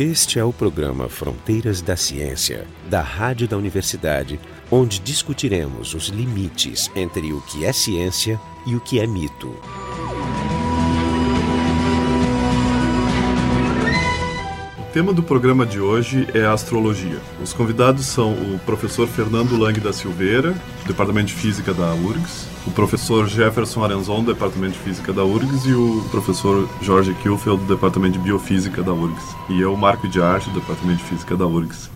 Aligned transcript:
Este 0.00 0.38
é 0.38 0.44
o 0.44 0.50
programa 0.50 1.10
Fronteiras 1.10 1.82
da 1.82 1.94
Ciência, 1.94 2.66
da 2.88 3.02
Rádio 3.02 3.46
da 3.46 3.58
Universidade, 3.58 4.40
onde 4.70 4.98
discutiremos 4.98 5.92
os 5.92 6.06
limites 6.06 6.90
entre 6.96 7.34
o 7.34 7.42
que 7.42 7.66
é 7.66 7.72
ciência 7.72 8.40
e 8.66 8.74
o 8.74 8.80
que 8.80 8.98
é 8.98 9.06
mito. 9.06 9.54
O 14.78 14.92
tema 14.92 15.12
do 15.12 15.22
programa 15.22 15.66
de 15.66 15.78
hoje 15.78 16.26
é 16.32 16.46
a 16.46 16.54
astrologia. 16.54 17.20
Os 17.42 17.52
convidados 17.52 18.06
são 18.06 18.32
o 18.32 18.58
professor 18.64 19.06
Fernando 19.06 19.58
Lang 19.58 19.78
da 19.80 19.92
Silveira, 19.92 20.52
do 20.52 20.86
Departamento 20.86 21.26
de 21.26 21.34
Física 21.34 21.74
da 21.74 21.92
URGS, 21.92 22.49
o 22.66 22.70
professor 22.70 23.26
Jefferson 23.26 23.84
Arenzon, 23.84 24.22
do 24.22 24.32
Departamento 24.32 24.74
de 24.74 24.78
Física 24.80 25.12
da 25.12 25.24
URGS, 25.24 25.66
e 25.66 25.74
o 25.74 26.04
professor 26.10 26.68
Jorge 26.82 27.14
Kielfeld, 27.14 27.64
do 27.64 27.74
Departamento 27.74 28.14
de 28.14 28.18
Biofísica 28.18 28.82
da 28.82 28.92
URGS. 28.92 29.36
E 29.48 29.60
eu, 29.60 29.76
Marco 29.76 30.08
de 30.08 30.20
Arte, 30.20 30.50
do 30.50 30.60
Departamento 30.60 30.98
de 30.98 31.04
Física 31.04 31.36
da 31.36 31.46
URGS. 31.46 31.90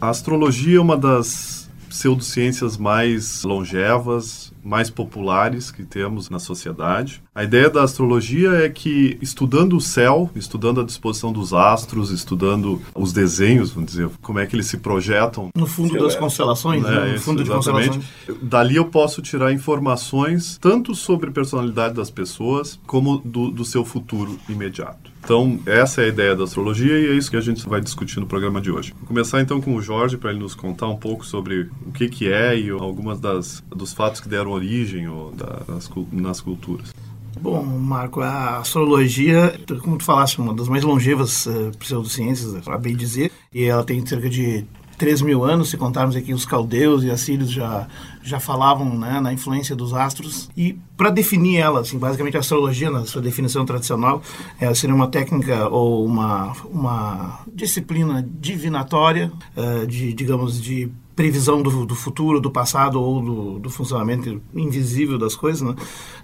A 0.00 0.08
astrologia 0.08 0.78
é 0.78 0.80
uma 0.80 0.96
das 0.96 1.61
pseudociências 1.92 2.78
mais 2.78 3.44
longevas, 3.44 4.52
mais 4.64 4.88
populares 4.88 5.70
que 5.70 5.84
temos 5.84 6.30
na 6.30 6.38
sociedade. 6.38 7.22
A 7.34 7.44
ideia 7.44 7.68
da 7.68 7.82
astrologia 7.82 8.50
é 8.52 8.68
que, 8.68 9.18
estudando 9.20 9.76
o 9.76 9.80
céu, 9.80 10.30
estudando 10.34 10.80
a 10.80 10.84
disposição 10.84 11.32
dos 11.32 11.52
astros, 11.52 12.10
estudando 12.10 12.80
os 12.94 13.12
desenhos, 13.12 13.70
vamos 13.70 13.90
dizer, 13.90 14.08
como 14.22 14.38
é 14.38 14.46
que 14.46 14.56
eles 14.56 14.66
se 14.66 14.78
projetam. 14.78 15.50
No 15.54 15.66
fundo 15.66 15.98
das 15.98 16.16
constelações, 16.16 16.82
né? 16.82 16.90
no 16.90 17.14
isso, 17.14 17.24
fundo 17.24 17.44
de 17.44 17.50
exatamente. 17.50 17.98
constelações. 17.98 18.42
Dali 18.42 18.76
eu 18.76 18.86
posso 18.86 19.20
tirar 19.20 19.52
informações 19.52 20.56
tanto 20.58 20.94
sobre 20.94 21.28
a 21.28 21.32
personalidade 21.32 21.94
das 21.94 22.10
pessoas, 22.10 22.80
como 22.86 23.18
do, 23.18 23.50
do 23.50 23.64
seu 23.64 23.84
futuro 23.84 24.38
imediato. 24.48 25.11
Então, 25.24 25.58
essa 25.66 26.02
é 26.02 26.06
a 26.06 26.08
ideia 26.08 26.34
da 26.34 26.44
astrologia 26.44 26.98
e 26.98 27.06
é 27.06 27.14
isso 27.14 27.30
que 27.30 27.36
a 27.36 27.40
gente 27.40 27.66
vai 27.68 27.80
discutir 27.80 28.18
no 28.18 28.26
programa 28.26 28.60
de 28.60 28.72
hoje. 28.72 28.92
Vou 28.98 29.06
começar 29.06 29.40
então 29.40 29.60
com 29.60 29.74
o 29.76 29.80
Jorge 29.80 30.16
para 30.16 30.30
ele 30.30 30.40
nos 30.40 30.54
contar 30.54 30.88
um 30.88 30.96
pouco 30.96 31.24
sobre 31.24 31.70
o 31.86 31.92
que, 31.92 32.08
que 32.08 32.30
é 32.30 32.58
e 32.58 32.70
algumas 32.70 33.20
das, 33.20 33.62
dos 33.70 33.92
fatos 33.92 34.20
que 34.20 34.28
deram 34.28 34.50
origem 34.50 35.08
ou 35.08 35.32
nas, 35.68 35.86
cul- 35.86 36.08
nas 36.10 36.40
culturas. 36.40 36.92
Bom, 37.40 37.62
Marco, 37.64 38.20
a 38.20 38.58
astrologia, 38.58 39.54
como 39.82 39.96
tu 39.96 40.04
falaste, 40.04 40.38
uma 40.40 40.52
das 40.54 40.68
mais 40.68 40.82
longevas 40.84 41.46
eh, 41.46 41.70
pseudociências, 41.78 42.62
para 42.64 42.76
bem 42.78 42.94
dizer, 42.96 43.30
e 43.54 43.64
ela 43.64 43.82
tem 43.84 44.04
cerca 44.04 44.28
de 44.28 44.64
3 44.98 45.22
mil 45.22 45.44
anos, 45.44 45.70
se 45.70 45.76
contarmos 45.76 46.14
aqui 46.14 46.32
os 46.34 46.44
caldeus 46.44 47.02
e 47.02 47.10
assírios 47.10 47.50
já, 47.50 47.88
já 48.22 48.38
falavam 48.38 48.98
né, 48.98 49.20
na 49.20 49.32
influência 49.32 49.74
dos 49.74 49.92
astros. 49.92 50.48
E 50.56 50.78
para 50.96 51.10
definir 51.10 51.58
ela, 51.58 51.80
assim, 51.80 51.98
basicamente 51.98 52.36
a 52.36 52.40
astrologia, 52.40 52.90
na 52.90 53.04
sua 53.04 53.20
definição 53.20 53.64
tradicional, 53.64 54.22
ela 54.60 54.74
seria 54.74 54.94
uma 54.94 55.08
técnica 55.08 55.68
ou 55.68 56.04
uma, 56.06 56.52
uma 56.66 57.40
disciplina 57.52 58.26
divinatória, 58.40 59.32
eh, 59.56 59.86
de, 59.86 60.12
digamos, 60.12 60.60
de 60.60 60.90
previsão 61.14 61.62
do, 61.62 61.84
do 61.86 61.94
futuro, 61.94 62.40
do 62.40 62.50
passado 62.50 63.00
ou 63.00 63.20
do, 63.22 63.58
do 63.58 63.70
funcionamento 63.70 64.40
invisível 64.54 65.18
das 65.18 65.34
coisas, 65.36 65.60
né, 65.62 65.74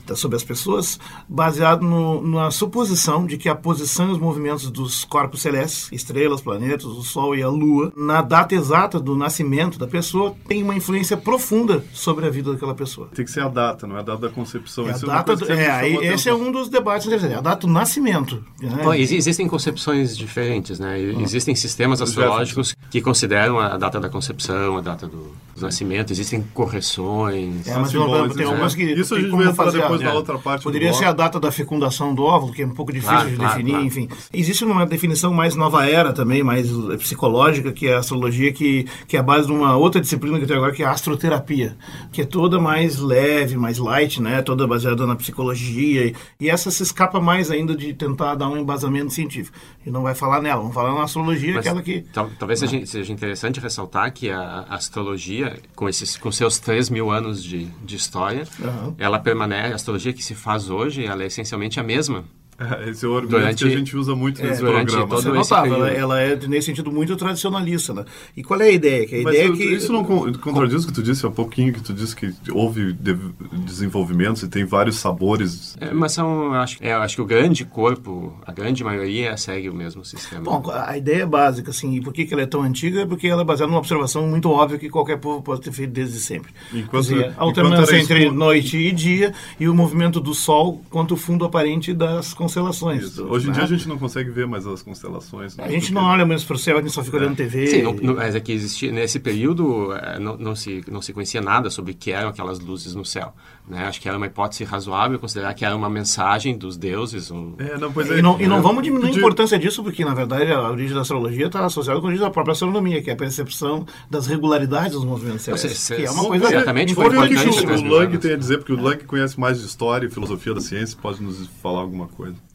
da- 0.06 0.16
sobre 0.16 0.36
as 0.36 0.42
pessoas, 0.44 0.98
baseado 1.28 1.82
no, 1.82 2.22
na 2.26 2.50
suposição 2.50 3.26
de 3.26 3.36
que 3.36 3.48
a 3.48 3.54
posição 3.54 4.08
e 4.08 4.12
os 4.12 4.18
movimentos 4.18 4.70
dos 4.70 5.04
corpos 5.04 5.42
celestes, 5.42 5.88
estrelas, 5.92 6.40
planetas, 6.40 6.84
o 6.86 7.02
Sol 7.02 7.36
e 7.36 7.42
a 7.42 7.48
Lua, 7.48 7.92
na 7.96 8.22
data 8.22 8.54
exata 8.54 8.98
do 8.98 9.14
nascimento 9.14 9.78
da 9.78 9.86
pessoa, 9.86 10.34
tem 10.46 10.62
uma 10.62 10.74
influência 10.74 11.16
profunda 11.16 11.84
sobre 11.92 12.26
a 12.26 12.30
vida 12.30 12.52
daquela 12.52 12.74
pessoa. 12.74 13.08
Tem 13.14 13.24
que 13.24 13.30
ser 13.30 13.40
a 13.42 13.48
data, 13.48 13.86
não 13.86 13.96
é 13.96 14.00
a 14.00 14.02
data 14.02 14.22
da 14.22 14.28
concepção. 14.30 14.88
É 14.88 14.92
a 14.92 14.96
é 14.96 14.98
data, 15.00 15.36
do- 15.36 15.52
é, 15.52 15.88
esse 16.14 16.28
é 16.28 16.34
um 16.34 16.50
dos 16.50 16.68
debates 16.68 17.06
interessantes, 17.06 17.36
é 17.36 17.38
a 17.38 17.42
data 17.42 17.66
do 17.66 17.72
nascimento. 17.72 18.42
né? 18.62 18.82
Bom, 18.82 18.94
exi- 18.94 19.16
existem 19.16 19.46
concepções 19.46 20.16
diferentes, 20.16 20.78
né? 20.78 20.96
Hum. 20.98 21.20
Existem 21.20 21.54
sistemas 21.54 22.00
astrológicos 22.00 22.74
que 22.90 23.00
consideram 23.00 23.58
a 23.58 23.76
data 23.76 24.00
da 24.00 24.08
concepção, 24.08 24.76
a 24.78 24.80
data 24.80 25.06
do, 25.06 25.30
do 25.54 25.60
nascimento. 25.60 26.10
Existem 26.12 26.42
correções. 26.54 27.66
É, 27.66 27.76
mas 27.76 27.90
tem 27.90 28.00
é. 28.00 28.48
algumas 28.48 28.74
que 28.74 28.82
Isso 28.82 29.14
a 29.14 29.16
tem 29.16 29.24
gente 29.26 29.30
como 29.30 29.44
vai 29.44 29.54
fazer 29.54 29.80
depois 29.82 30.00
a- 30.00 30.04
na 30.04 30.10
é. 30.10 30.14
outra 30.14 30.38
parte 30.38 30.62
Poderia 30.62 30.92
ser 30.92 31.04
a 31.04 31.12
data 31.12 31.38
da 31.38 31.50
fecundação 31.52 32.14
do 32.14 32.22
óvulo, 32.24 32.52
que 32.52 32.62
é 32.62 32.66
um 32.66 32.70
pouco 32.70 32.92
difícil 32.92 33.14
Claro, 33.14 33.30
de 33.30 33.36
claro, 33.36 33.50
definir, 33.52 33.70
claro. 33.72 33.86
enfim. 33.86 34.08
Existe 34.32 34.64
uma 34.64 34.86
definição 34.86 35.32
mais 35.32 35.54
nova 35.54 35.86
era 35.88 36.12
também, 36.12 36.42
mais 36.42 36.68
eh, 36.70 36.96
psicológica, 36.96 37.72
que 37.72 37.86
é 37.88 37.94
a 37.94 37.98
astrologia, 37.98 38.52
que, 38.52 38.86
que 39.06 39.16
é 39.16 39.20
a 39.20 39.22
base 39.22 39.46
de 39.46 39.52
uma 39.52 39.76
outra 39.76 40.00
disciplina 40.00 40.36
que 40.38 40.44
eu 40.44 40.48
tenho 40.48 40.58
agora, 40.60 40.72
que 40.74 40.82
é 40.82 40.86
a 40.86 40.90
astroterapia, 40.90 41.76
que 42.12 42.22
é 42.22 42.24
toda 42.24 42.58
mais 42.58 42.98
leve, 42.98 43.56
mais 43.56 43.78
light, 43.78 44.20
né? 44.22 44.40
Toda 44.42 44.66
baseada 44.66 45.06
na 45.06 45.16
psicologia. 45.16 46.06
E, 46.06 46.14
e 46.40 46.48
essa 46.50 46.70
se 46.70 46.82
escapa 46.82 47.20
mais 47.20 47.50
ainda 47.50 47.76
de 47.76 47.92
tentar 47.92 48.34
dar 48.34 48.48
um 48.48 48.56
embasamento 48.56 49.12
científico. 49.12 49.56
E 49.84 49.90
não 49.90 50.02
vai 50.02 50.14
falar 50.14 50.40
nela, 50.40 50.60
vamos 50.60 50.74
falar 50.74 50.94
na 50.94 51.02
astrologia, 51.02 51.54
Mas 51.54 51.66
aquela 51.66 51.82
que... 51.82 52.02
tal- 52.12 52.30
talvez 52.38 52.60
seja, 52.60 52.77
seja 52.86 53.12
interessante 53.12 53.60
ressaltar 53.60 54.12
que 54.12 54.30
a, 54.30 54.66
astrologia, 54.68 55.58
com, 55.74 55.88
esses, 55.88 56.16
com 56.16 56.30
seus 56.30 56.58
3 56.58 56.90
mil 56.90 57.10
anos 57.10 57.42
de, 57.42 57.66
de 57.84 57.96
história, 57.96 58.46
Aham. 58.62 58.94
ela 58.98 59.18
permanece, 59.18 59.72
a 59.72 59.76
astrologia 59.76 60.12
que 60.12 60.22
se 60.22 60.34
faz 60.34 60.70
hoje, 60.70 61.04
ela 61.04 61.22
é 61.22 61.26
essencialmente 61.26 61.78
a 61.80 61.82
mesma. 61.82 62.24
É, 62.58 62.88
Esse 62.90 63.04
é 63.04 63.08
o 63.08 63.16
argumento 63.16 63.40
Durante- 63.40 63.64
que 63.64 63.72
a 63.72 63.76
gente 63.78 63.96
usa 63.96 64.14
muito 64.16 64.42
nesse 64.42 64.60
durante 64.60 64.86
programa. 64.86 65.08
todo 65.08 65.22
Você 65.22 65.28
notava, 65.30 65.66
ela, 65.68 65.90
ela 65.90 66.20
é, 66.20 66.36
nesse 66.48 66.66
sentido, 66.66 66.90
muito 66.90 67.14
tradicionalista, 67.16 67.94
né? 67.94 68.04
E 68.36 68.42
qual 68.42 68.60
é 68.60 68.64
a 68.64 68.70
ideia? 68.72 69.06
Que 69.06 69.20
a 69.20 69.22
Mas 69.22 69.34
ideia 69.34 69.46
é 69.46 69.48
eu- 69.50 69.56
que... 69.56 69.64
isso 69.64 69.92
não 69.92 70.02
con- 70.04 70.32
contradiz 70.34 70.84
o 70.84 70.86
que 70.88 70.92
tu 70.92 71.02
disse 71.02 71.24
há 71.26 71.30
pouquinho, 71.30 71.72
que 71.72 71.80
tu 71.80 71.92
disse 71.94 72.16
que 72.16 72.32
houve 72.50 72.92
de- 72.92 73.16
desenvolvimentos 73.64 74.42
e 74.42 74.48
tem 74.48 74.64
vários 74.64 74.96
sabores. 74.96 75.76
É, 75.80 75.92
mas 75.92 76.12
são, 76.12 76.52
acho, 76.54 76.78
é, 76.80 76.92
acho 76.92 77.16
que 77.16 77.22
o 77.22 77.26
grande 77.26 77.64
corpo, 77.64 78.36
a 78.46 78.52
grande 78.52 78.82
maioria, 78.82 79.36
segue 79.36 79.68
o 79.68 79.74
mesmo 79.74 80.04
sistema. 80.04 80.42
Bom, 80.42 80.62
a 80.72 80.96
ideia 80.96 81.22
é 81.22 81.26
básica, 81.26 81.70
assim, 81.70 81.94
e 81.94 82.00
por 82.00 82.12
que, 82.12 82.24
que 82.26 82.32
ela 82.34 82.42
é 82.42 82.46
tão 82.46 82.62
antiga? 82.62 83.06
Porque 83.06 83.26
ela 83.26 83.42
é 83.42 83.44
baseada 83.44 83.68
numa 83.70 83.78
observação 83.78 84.26
muito 84.26 84.50
óbvia 84.50 84.78
que 84.78 84.88
qualquer 84.88 85.18
povo 85.18 85.42
pode 85.42 85.60
ter 85.60 85.72
feito 85.72 85.92
desde 85.92 86.18
sempre. 86.18 86.52
Enquanto- 86.72 87.08
dizer, 87.08 87.32
a 87.36 87.42
alternância 87.42 87.96
entre 87.96 88.18
escuro- 88.20 88.36
noite 88.36 88.76
e 88.76 88.92
dia 88.92 89.32
e 89.60 89.68
o 89.68 89.74
movimento 89.74 90.20
do 90.20 90.34
Sol 90.34 90.82
quanto 90.90 91.14
o 91.14 91.16
fundo 91.16 91.44
aparente 91.44 91.92
das 91.92 92.34
constelações. 92.48 93.02
Isso. 93.04 93.24
Hoje 93.26 93.46
em 93.46 93.48
né? 93.50 93.54
dia 93.54 93.64
a 93.64 93.66
gente 93.66 93.86
não 93.88 93.98
consegue 93.98 94.30
ver 94.30 94.46
mais 94.46 94.66
as 94.66 94.82
constelações. 94.82 95.56
né? 95.56 95.64
A 95.64 95.68
gente 95.68 95.80
Porque- 95.82 95.94
não 95.94 96.02
olha 96.04 96.24
mais 96.24 96.42
para 96.42 96.56
o 96.56 96.58
céu, 96.58 96.78
a 96.78 96.80
gente 96.80 96.92
só 96.92 97.04
fica 97.04 97.18
olhando 97.18 97.36
TV. 97.36 97.66
Sim, 97.66 97.82
não, 97.82 97.92
não- 97.94 98.14
mas 98.14 98.34
é 98.34 98.40
que 98.40 98.52
existia, 98.52 98.90
nesse 98.90 99.20
período 99.20 99.92
eh, 99.92 100.18
não, 100.18 100.36
não, 100.36 100.56
se, 100.56 100.82
não 100.90 101.02
se 101.02 101.12
conhecia 101.12 101.40
nada 101.40 101.70
sobre 101.70 101.92
o 101.92 101.94
que 101.94 102.10
eram 102.10 102.30
aquelas 102.30 102.58
luzes 102.58 102.94
no 102.94 103.04
céu. 103.04 103.34
Né? 103.68 103.86
Acho 103.86 104.00
que 104.00 104.08
era 104.08 104.16
uma 104.16 104.26
hipótese 104.26 104.64
razoável 104.64 105.18
considerar 105.18 105.52
que 105.52 105.64
era 105.64 105.76
uma 105.76 105.90
mensagem 105.90 106.56
dos 106.56 106.76
deuses. 106.76 107.30
Ou... 107.30 107.54
É, 107.58 107.76
não, 107.76 107.92
pois 107.92 108.10
é. 108.10 108.18
E 108.18 108.22
não, 108.22 108.40
e 108.40 108.46
não 108.46 108.58
É, 108.58 108.60
vamos 108.60 108.82
diminuir 108.82 109.10
a 109.10 109.14
importância 109.14 109.58
disso, 109.58 109.82
porque, 109.82 110.04
na 110.04 110.14
verdade, 110.14 110.50
a 110.50 110.70
origem 110.70 110.94
da 110.94 111.02
astrologia 111.02 111.46
está 111.46 111.64
associada 111.64 112.00
com 112.00 112.06
a 112.06 112.08
origem 112.08 112.24
da 112.24 112.30
própria 112.30 112.52
astronomia, 112.52 113.02
que 113.02 113.10
é 113.10 113.12
a 113.12 113.16
percepção 113.16 113.84
das 114.10 114.26
regularidades 114.26 114.92
dos 114.92 115.04
movimentos 115.04 115.42
celestes. 115.42 115.88
que 115.88 116.04
é 116.04 116.10
uma 116.10 116.24
coisa 116.24 116.48
certamente 116.48 116.94
foi 116.94 117.06
o 117.06 117.10
que, 117.10 117.34
importante 117.34 117.66
o, 117.66 117.86
o 117.86 117.90
Lang 117.90 118.06
anos. 118.06 118.18
tem 118.20 118.32
a 118.32 118.36
dizer, 118.36 118.58
porque 118.58 118.72
o 118.72 118.80
Lang 118.80 119.04
conhece 119.04 119.38
mais 119.38 119.60
de 119.60 119.66
história 119.66 120.06
e 120.06 120.10
filosofia 120.10 120.54
da 120.54 120.60
ciência, 120.60 120.96
pode 121.00 121.22
nos 121.22 121.46
falar 121.62 121.80
alguma 121.80 122.08
coisa. 122.08 122.47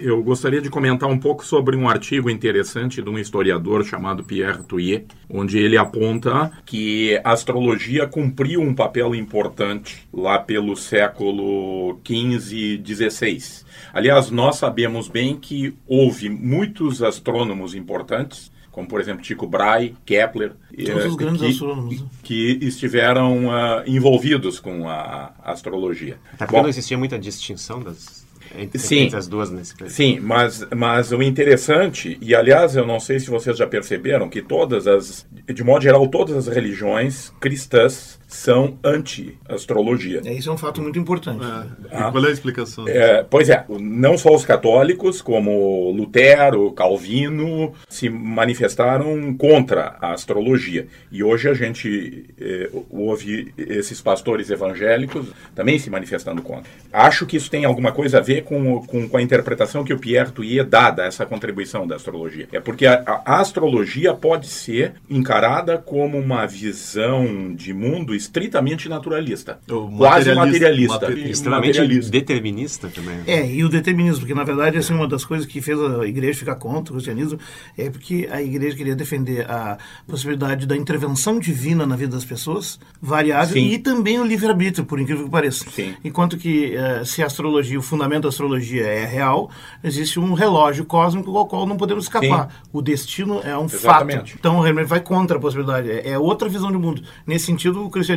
Eu 0.00 0.22
gostaria 0.22 0.60
de 0.60 0.70
comentar 0.70 1.08
um 1.08 1.18
pouco 1.18 1.44
sobre 1.44 1.76
um 1.76 1.88
artigo 1.88 2.28
interessante 2.28 3.02
de 3.02 3.08
um 3.08 3.18
historiador 3.18 3.84
chamado 3.84 4.24
Pierre 4.24 4.62
Touillet, 4.62 5.06
onde 5.28 5.58
ele 5.58 5.76
aponta 5.76 6.50
que 6.66 7.20
a 7.24 7.32
astrologia 7.32 8.06
cumpriu 8.06 8.60
um 8.60 8.74
papel 8.74 9.14
importante 9.14 10.08
lá 10.12 10.38
pelo 10.38 10.76
século 10.76 12.00
XV 12.04 12.56
e 12.56 12.82
XVI. 12.84 13.64
Aliás, 13.92 14.30
nós 14.30 14.56
sabemos 14.56 15.08
bem 15.08 15.36
que 15.36 15.74
houve 15.86 16.28
muitos 16.28 17.02
astrônomos 17.02 17.74
importantes, 17.74 18.50
como 18.70 18.86
por 18.86 19.00
exemplo 19.00 19.22
Tycho 19.22 19.46
Brahe, 19.46 19.96
Kepler, 20.04 20.52
Todos 20.86 21.04
eh, 21.04 21.08
os 21.08 21.16
grandes 21.16 21.40
que, 21.40 21.48
astrônomos, 21.48 22.00
né? 22.00 22.06
que 22.22 22.58
estiveram 22.62 23.50
ah, 23.50 23.82
envolvidos 23.86 24.60
com 24.60 24.88
a 24.88 25.32
astrologia. 25.42 26.18
Até 26.32 26.46
porque 26.46 26.56
Bom, 26.56 26.62
não 26.62 26.68
existia 26.68 26.96
muita 26.96 27.18
distinção 27.18 27.82
das, 27.82 28.27
entre, 28.56 28.78
Sim. 28.78 29.00
entre 29.00 29.16
as 29.16 29.26
duas 29.26 29.50
nesse 29.50 29.74
período. 29.74 29.92
Sim, 29.92 30.20
mas, 30.20 30.66
mas 30.74 31.12
o 31.12 31.22
interessante, 31.22 32.18
e 32.20 32.34
aliás 32.34 32.76
eu 32.76 32.86
não 32.86 33.00
sei 33.00 33.18
se 33.20 33.30
vocês 33.30 33.56
já 33.56 33.66
perceberam, 33.66 34.28
que 34.28 34.42
todas 34.42 34.86
as, 34.86 35.26
de 35.46 35.64
modo 35.64 35.82
geral, 35.82 36.06
todas 36.08 36.36
as 36.36 36.54
religiões 36.54 37.32
cristãs 37.40 38.17
são 38.28 38.78
anti-astrologia. 38.84 40.20
É, 40.22 40.34
isso 40.34 40.50
é 40.50 40.52
um 40.52 40.58
fato 40.58 40.82
muito 40.82 40.98
importante. 40.98 41.44
E 41.86 42.10
qual 42.12 42.24
é 42.24 42.28
a 42.28 42.30
explicação? 42.30 42.86
É, 42.86 43.24
pois 43.28 43.48
é, 43.48 43.64
não 43.80 44.18
só 44.18 44.34
os 44.34 44.44
católicos, 44.44 45.22
como 45.22 45.90
Lutero, 45.90 46.70
Calvino, 46.72 47.72
se 47.88 48.10
manifestaram 48.10 49.34
contra 49.34 49.96
a 49.98 50.12
astrologia. 50.12 50.86
E 51.10 51.24
hoje 51.24 51.48
a 51.48 51.54
gente 51.54 52.26
eh, 52.38 52.70
ouve 52.90 53.52
esses 53.56 54.00
pastores 54.02 54.50
evangélicos 54.50 55.28
também 55.54 55.78
se 55.78 55.88
manifestando 55.88 56.42
contra. 56.42 56.70
Acho 56.92 57.24
que 57.24 57.36
isso 57.36 57.50
tem 57.50 57.64
alguma 57.64 57.92
coisa 57.92 58.18
a 58.18 58.20
ver 58.20 58.44
com, 58.44 58.82
com, 58.82 59.08
com 59.08 59.16
a 59.16 59.22
interpretação 59.22 59.82
que 59.84 59.92
o 59.94 59.98
Pierre 59.98 60.32
Thuillier 60.32 60.66
dá 60.66 60.90
dessa 60.90 61.24
contribuição 61.24 61.86
da 61.86 61.96
astrologia. 61.96 62.46
É 62.52 62.60
porque 62.60 62.86
a, 62.86 63.22
a, 63.24 63.40
astrologia 63.40 64.12
pode 64.12 64.48
ser 64.48 64.94
encarada 65.08 65.78
como 65.78 66.18
uma 66.18 66.46
visão 66.46 67.54
de 67.54 67.72
mundo 67.72 68.14
estritamente 68.18 68.88
naturalista, 68.88 69.58
quase 69.96 70.34
materialista, 70.34 70.94
materi 70.94 71.30
extremamente 71.30 71.78
materialista. 71.78 72.10
determinista 72.10 72.88
também. 72.88 73.20
É, 73.26 73.50
e 73.50 73.64
o 73.64 73.68
determinismo, 73.68 74.20
porque 74.20 74.34
na 74.34 74.44
verdade 74.44 74.78
assim, 74.78 74.94
uma 74.94 75.08
das 75.08 75.24
coisas 75.24 75.46
que 75.46 75.60
fez 75.60 75.78
a 75.80 76.06
igreja 76.06 76.38
ficar 76.38 76.56
contra 76.56 76.92
o 76.92 76.96
cristianismo 76.96 77.38
é 77.76 77.88
porque 77.90 78.28
a 78.30 78.42
igreja 78.42 78.76
queria 78.76 78.96
defender 78.96 79.50
a 79.50 79.78
possibilidade 80.06 80.66
da 80.66 80.76
intervenção 80.76 81.38
divina 81.38 81.86
na 81.86 81.96
vida 81.96 82.14
das 82.14 82.24
pessoas, 82.24 82.78
variável, 83.00 83.54
Sim. 83.54 83.68
e 83.68 83.78
também 83.78 84.18
o 84.18 84.24
livre-arbítrio, 84.24 84.84
por 84.84 85.00
incrível 85.00 85.24
que 85.24 85.30
pareça. 85.30 85.64
Sim. 85.70 85.94
Enquanto 86.04 86.36
que 86.36 86.74
uh, 86.76 87.04
se 87.04 87.22
a 87.22 87.26
astrologia, 87.26 87.78
o 87.78 87.82
fundamento 87.82 88.22
da 88.22 88.28
astrologia 88.28 88.84
é 88.84 89.04
real, 89.04 89.50
existe 89.82 90.18
um 90.18 90.32
relógio 90.34 90.84
cósmico 90.84 91.36
ao 91.36 91.46
qual 91.46 91.66
não 91.66 91.76
podemos 91.76 92.04
escapar. 92.04 92.50
Sim. 92.50 92.68
O 92.72 92.82
destino 92.82 93.40
é 93.44 93.56
um 93.56 93.66
Exatamente. 93.66 94.32
fato. 94.32 94.38
Então, 94.38 94.60
realmente 94.60 94.86
vai 94.86 95.00
contra 95.00 95.36
a 95.36 95.40
possibilidade. 95.40 95.90
É, 95.90 96.10
é 96.10 96.18
outra 96.18 96.48
visão 96.48 96.70
de 96.70 96.78
mundo. 96.78 97.02
Nesse 97.26 97.46
sentido, 97.46 97.84
o 97.84 97.90
cristianismo 97.90 98.07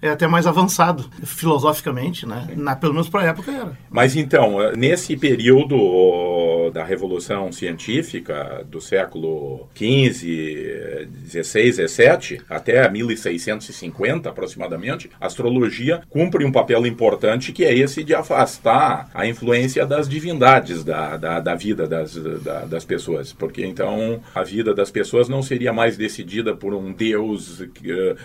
é 0.00 0.10
até 0.10 0.26
mais 0.26 0.46
avançado, 0.46 1.04
filosoficamente, 1.24 2.26
né? 2.26 2.48
Na, 2.56 2.76
pelo 2.76 2.94
menos 2.94 3.08
para 3.08 3.22
a 3.22 3.24
época 3.26 3.50
era. 3.50 3.72
Mas 3.90 4.16
então, 4.16 4.60
eh, 4.60 4.76
nesse 4.76 5.16
período 5.16 6.70
da 6.70 6.84
Revolução 6.84 7.50
Científica 7.52 8.64
do 8.68 8.80
século 8.80 9.68
XV, 9.74 10.26
XVI, 11.28 11.88
XVII, 11.88 12.40
até 12.48 12.88
1650 12.88 14.28
aproximadamente, 14.28 15.10
a 15.20 15.26
astrologia 15.26 16.02
cumpre 16.08 16.44
um 16.44 16.52
papel 16.52 16.86
importante 16.86 17.52
que 17.52 17.64
é 17.64 17.76
esse 17.76 18.02
de 18.02 18.14
afastar 18.14 19.10
a 19.14 19.26
influência 19.26 19.86
das 19.86 20.08
divindades 20.08 20.82
da, 20.82 21.16
da, 21.16 21.40
da 21.40 21.54
vida 21.54 21.86
das, 21.86 22.14
da, 22.14 22.64
das 22.64 22.84
pessoas. 22.84 23.32
Porque 23.32 23.64
então 23.64 24.20
a 24.34 24.42
vida 24.42 24.74
das 24.74 24.90
pessoas 24.90 25.28
não 25.28 25.42
seria 25.42 25.72
mais 25.72 25.96
decidida 25.96 26.54
por 26.54 26.74
um 26.74 26.92
Deus 26.92 27.60
uh, 27.60 27.66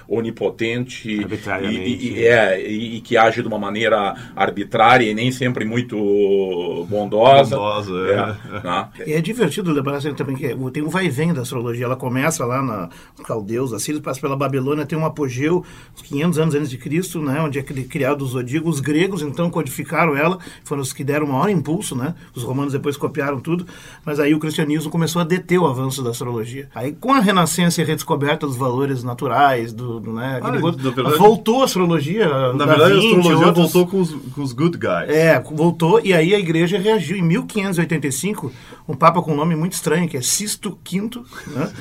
onipotente 0.08 1.10
e, 1.10 2.20
e, 2.20 2.26
é, 2.26 2.62
e, 2.62 2.98
e, 2.98 3.02
que 3.02 3.18
age 3.18 3.42
de 3.42 3.48
uma 3.48 3.60
maneira 3.60 4.16
arbitrária 4.36 5.10
e 5.10 5.14
nem 5.14 5.32
sempre 5.32 5.66
muito 5.66 6.86
bondosa. 6.90 7.56
bondosa 7.56 7.94
é. 8.08 8.58
É, 8.58 8.64
né? 8.64 8.90
é 9.18 9.22
divertido 9.22 9.72
lembrar 9.72 9.98
assim, 9.98 10.14
também 10.14 10.36
que 10.36 10.56
tem 10.72 10.84
um 10.84 10.90
vai 10.90 11.06
e 11.06 11.10
vem 11.10 11.34
da 11.34 11.42
astrologia. 11.42 11.86
Ela 11.86 11.96
começa 11.96 12.46
lá 12.46 12.62
na 12.64 12.90
Caldeus, 13.24 13.74
Assírios, 13.74 14.04
passa 14.04 14.20
pela 14.20 14.36
Babilônia, 14.36 14.86
tem 14.86 14.98
um 14.98 15.06
apogeu 15.06 15.64
500 16.04 16.40
anos 16.40 16.56
antes 16.56 16.70
de 16.70 16.78
Cristo, 16.78 17.22
né, 17.22 17.42
onde 17.42 17.60
é 17.60 17.64
criado 17.64 18.24
o 18.24 18.26
zodíaco. 18.26 18.70
Os 18.70 18.80
gregos 18.80 19.22
então 19.22 19.50
codificaram 19.50 20.16
ela, 20.16 20.38
foram 20.64 20.82
os 20.82 20.94
que 20.94 21.04
deram 21.04 21.26
o 21.26 21.32
maior 21.32 21.50
impulso, 21.50 21.96
né? 21.96 22.16
Os 22.36 22.44
romanos 22.44 22.74
depois 22.74 22.98
copiaram 22.98 23.40
tudo, 23.40 23.66
mas 24.06 24.20
aí 24.20 24.34
o 24.34 24.40
cristianismo 24.40 24.92
começou 24.92 25.22
a 25.22 25.26
deter 25.26 25.60
o 25.60 25.66
avanço 25.66 26.04
da 26.04 26.10
astrologia. 26.10 26.70
Aí 26.74 26.94
com 26.94 27.14
a 27.14 27.20
renascença 27.20 27.82
e 27.82 27.84
a 27.84 27.88
redescoberta 27.88 28.46
dos 28.46 28.58
valores 28.58 29.04
naturais, 29.04 29.74
do, 29.74 30.00
né, 30.00 30.40
ah, 30.42 30.52
verdade, 30.52 31.18
voltou 31.18 31.62
a 31.62 31.66
astrologia. 31.66 32.54
Na 32.54 32.66
verdade, 32.66 32.96
20, 32.96 33.06
a 33.06 33.18
astrologia 33.18 33.48
outros... 33.48 33.72
voltou 33.72 33.88
com 33.88 34.02
os, 34.02 34.14
com 34.34 34.42
os 34.42 34.54
good 34.54 34.78
guys. 34.78 35.10
É, 35.10 35.40
voltou 35.40 36.02
e 36.04 36.14
aí 36.14 36.34
a 36.34 36.40
igreja 36.40 36.78
reagiu. 36.78 37.18
Em 37.18 37.22
1585, 37.22 38.52
um 38.88 38.96
papa 38.96 39.22
com 39.22 39.34
um 39.34 39.36
nome 39.36 39.56
muito 39.56 39.74
estranho, 39.74 40.08
que 40.08 40.18
é 40.18 40.22
Sisto 40.22 40.78
V, 40.90 41.22
né? 41.48 41.72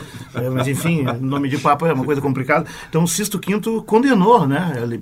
Enfim, 0.72 1.04
nome 1.20 1.48
de 1.48 1.58
papa 1.58 1.88
é 1.88 1.92
uma 1.92 2.04
coisa 2.04 2.20
complicada. 2.20 2.66
Então, 2.88 3.06
Sisto 3.06 3.38
V 3.38 3.82
condenou, 3.86 4.46
né? 4.46 4.78
Ele, 4.82 5.00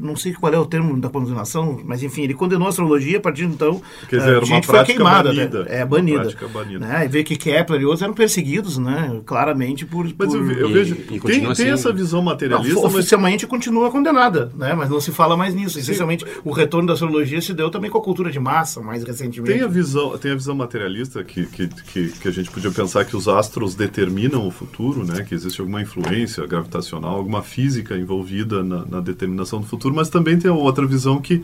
não, 0.00 0.16
sei 0.16 0.32
qual 0.32 0.52
é 0.52 0.58
o 0.58 0.66
termo 0.66 0.98
da 1.00 1.08
condenação, 1.08 1.80
mas 1.84 2.02
enfim, 2.02 2.22
ele 2.22 2.34
condenou 2.34 2.66
a 2.66 2.70
astrologia 2.70 3.18
a 3.18 3.20
partir 3.20 3.46
de 3.46 3.54
então. 3.54 3.80
Quer 4.08 4.18
dizer, 4.18 4.42
a 4.42 4.44
gente 4.44 4.66
foi 4.66 4.84
queimada, 4.84 5.28
banida. 5.28 5.66
é, 5.68 5.84
banida. 5.84 6.34
banida. 6.52 6.86
Né? 6.86 7.04
E 7.04 7.08
vê 7.08 7.24
que 7.24 7.36
Kepler 7.36 7.80
e 7.80 7.84
outros 7.84 8.02
eram 8.02 8.14
perseguidos, 8.14 8.78
né? 8.78 9.20
Claramente 9.24 9.86
por. 9.86 10.04
Mas 10.04 10.28
por... 10.28 10.36
eu, 10.36 10.52
eu 10.52 10.70
e, 10.70 10.72
vejo. 10.72 10.96
E 11.10 11.20
tem, 11.20 11.46
assim, 11.46 11.62
tem 11.62 11.72
essa 11.72 11.92
visão 11.92 12.22
materialista. 12.22 12.74
Não, 12.74 12.86
oficialmente 12.86 13.44
mas... 13.44 13.50
continua 13.50 13.90
condenada, 13.90 14.50
né? 14.56 14.74
Mas 14.74 14.90
não 14.90 15.00
se 15.00 15.12
fala 15.12 15.36
mais 15.36 15.54
nisso. 15.54 15.78
Essencialmente, 15.78 16.24
o 16.44 16.52
retorno 16.52 16.88
da 16.88 16.94
astrologia 16.94 17.40
se 17.40 17.52
deu 17.52 17.70
também 17.70 17.90
com 17.90 17.98
a 17.98 18.02
cultura 18.02 18.30
de 18.30 18.40
massa, 18.40 18.80
mais 18.80 19.04
recentemente. 19.04 19.52
Tem 19.52 19.62
a 19.62 19.68
visão, 19.68 20.16
tem 20.18 20.32
a 20.32 20.34
visão 20.34 20.54
materialista 20.54 21.22
que, 21.22 21.46
que, 21.46 21.68
que, 21.68 22.08
que 22.08 22.28
a 22.28 22.30
gente 22.30 22.50
podia 22.50 22.70
pensar 22.70 23.04
que 23.04 23.16
os 23.16 23.28
astros 23.28 23.74
determinam 23.74 24.46
o 24.46 24.50
futuro, 24.50 25.04
né? 25.04 25.11
Que 25.20 25.34
existe 25.34 25.60
alguma 25.60 25.82
influência 25.82 26.46
gravitacional, 26.46 27.16
alguma 27.16 27.42
física 27.42 27.96
envolvida 27.96 28.62
na, 28.62 28.86
na 28.86 29.00
determinação 29.00 29.60
do 29.60 29.66
futuro, 29.66 29.94
mas 29.94 30.08
também 30.08 30.38
tem 30.38 30.50
outra 30.50 30.86
visão 30.86 31.20
que 31.20 31.42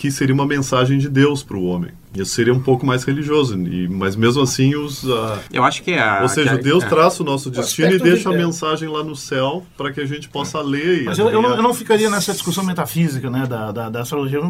que 0.00 0.10
seria 0.10 0.34
uma 0.34 0.46
mensagem 0.46 0.98
de 0.98 1.10
Deus 1.10 1.42
para 1.42 1.58
o 1.58 1.64
homem. 1.64 1.90
Isso 2.14 2.32
seria 2.32 2.52
um 2.52 2.60
pouco 2.60 2.84
mais 2.84 3.04
religioso, 3.04 3.56
e, 3.56 3.88
mas 3.88 4.16
mesmo 4.16 4.42
assim 4.42 4.74
os. 4.74 5.04
Uh, 5.04 5.38
eu 5.52 5.62
acho 5.62 5.82
que 5.82 5.92
é. 5.92 6.00
A, 6.00 6.22
ou 6.22 6.28
seja, 6.28 6.58
Deus 6.58 6.82
é. 6.82 6.88
traça 6.88 7.22
o 7.22 7.26
nosso 7.26 7.50
destino 7.50 7.90
o 7.90 7.94
e 7.94 7.98
deixa 7.98 8.28
de, 8.28 8.34
a 8.34 8.38
mensagem 8.38 8.88
lá 8.88 9.04
no 9.04 9.14
céu 9.14 9.64
para 9.76 9.92
que 9.92 10.00
a 10.00 10.06
gente 10.06 10.28
possa 10.28 10.58
é. 10.58 10.62
ler. 10.62 11.04
Mas 11.04 11.18
eu, 11.18 11.30
eu, 11.30 11.40
não, 11.40 11.54
eu, 11.54 11.62
não, 11.62 11.72
ficaria 11.72 12.10
nessa 12.10 12.32
discussão 12.32 12.64
metafísica 12.64 13.30
né, 13.30 13.46
da, 13.46 13.70
da, 13.70 13.88
da 13.88 14.00
astrologia, 14.00 14.40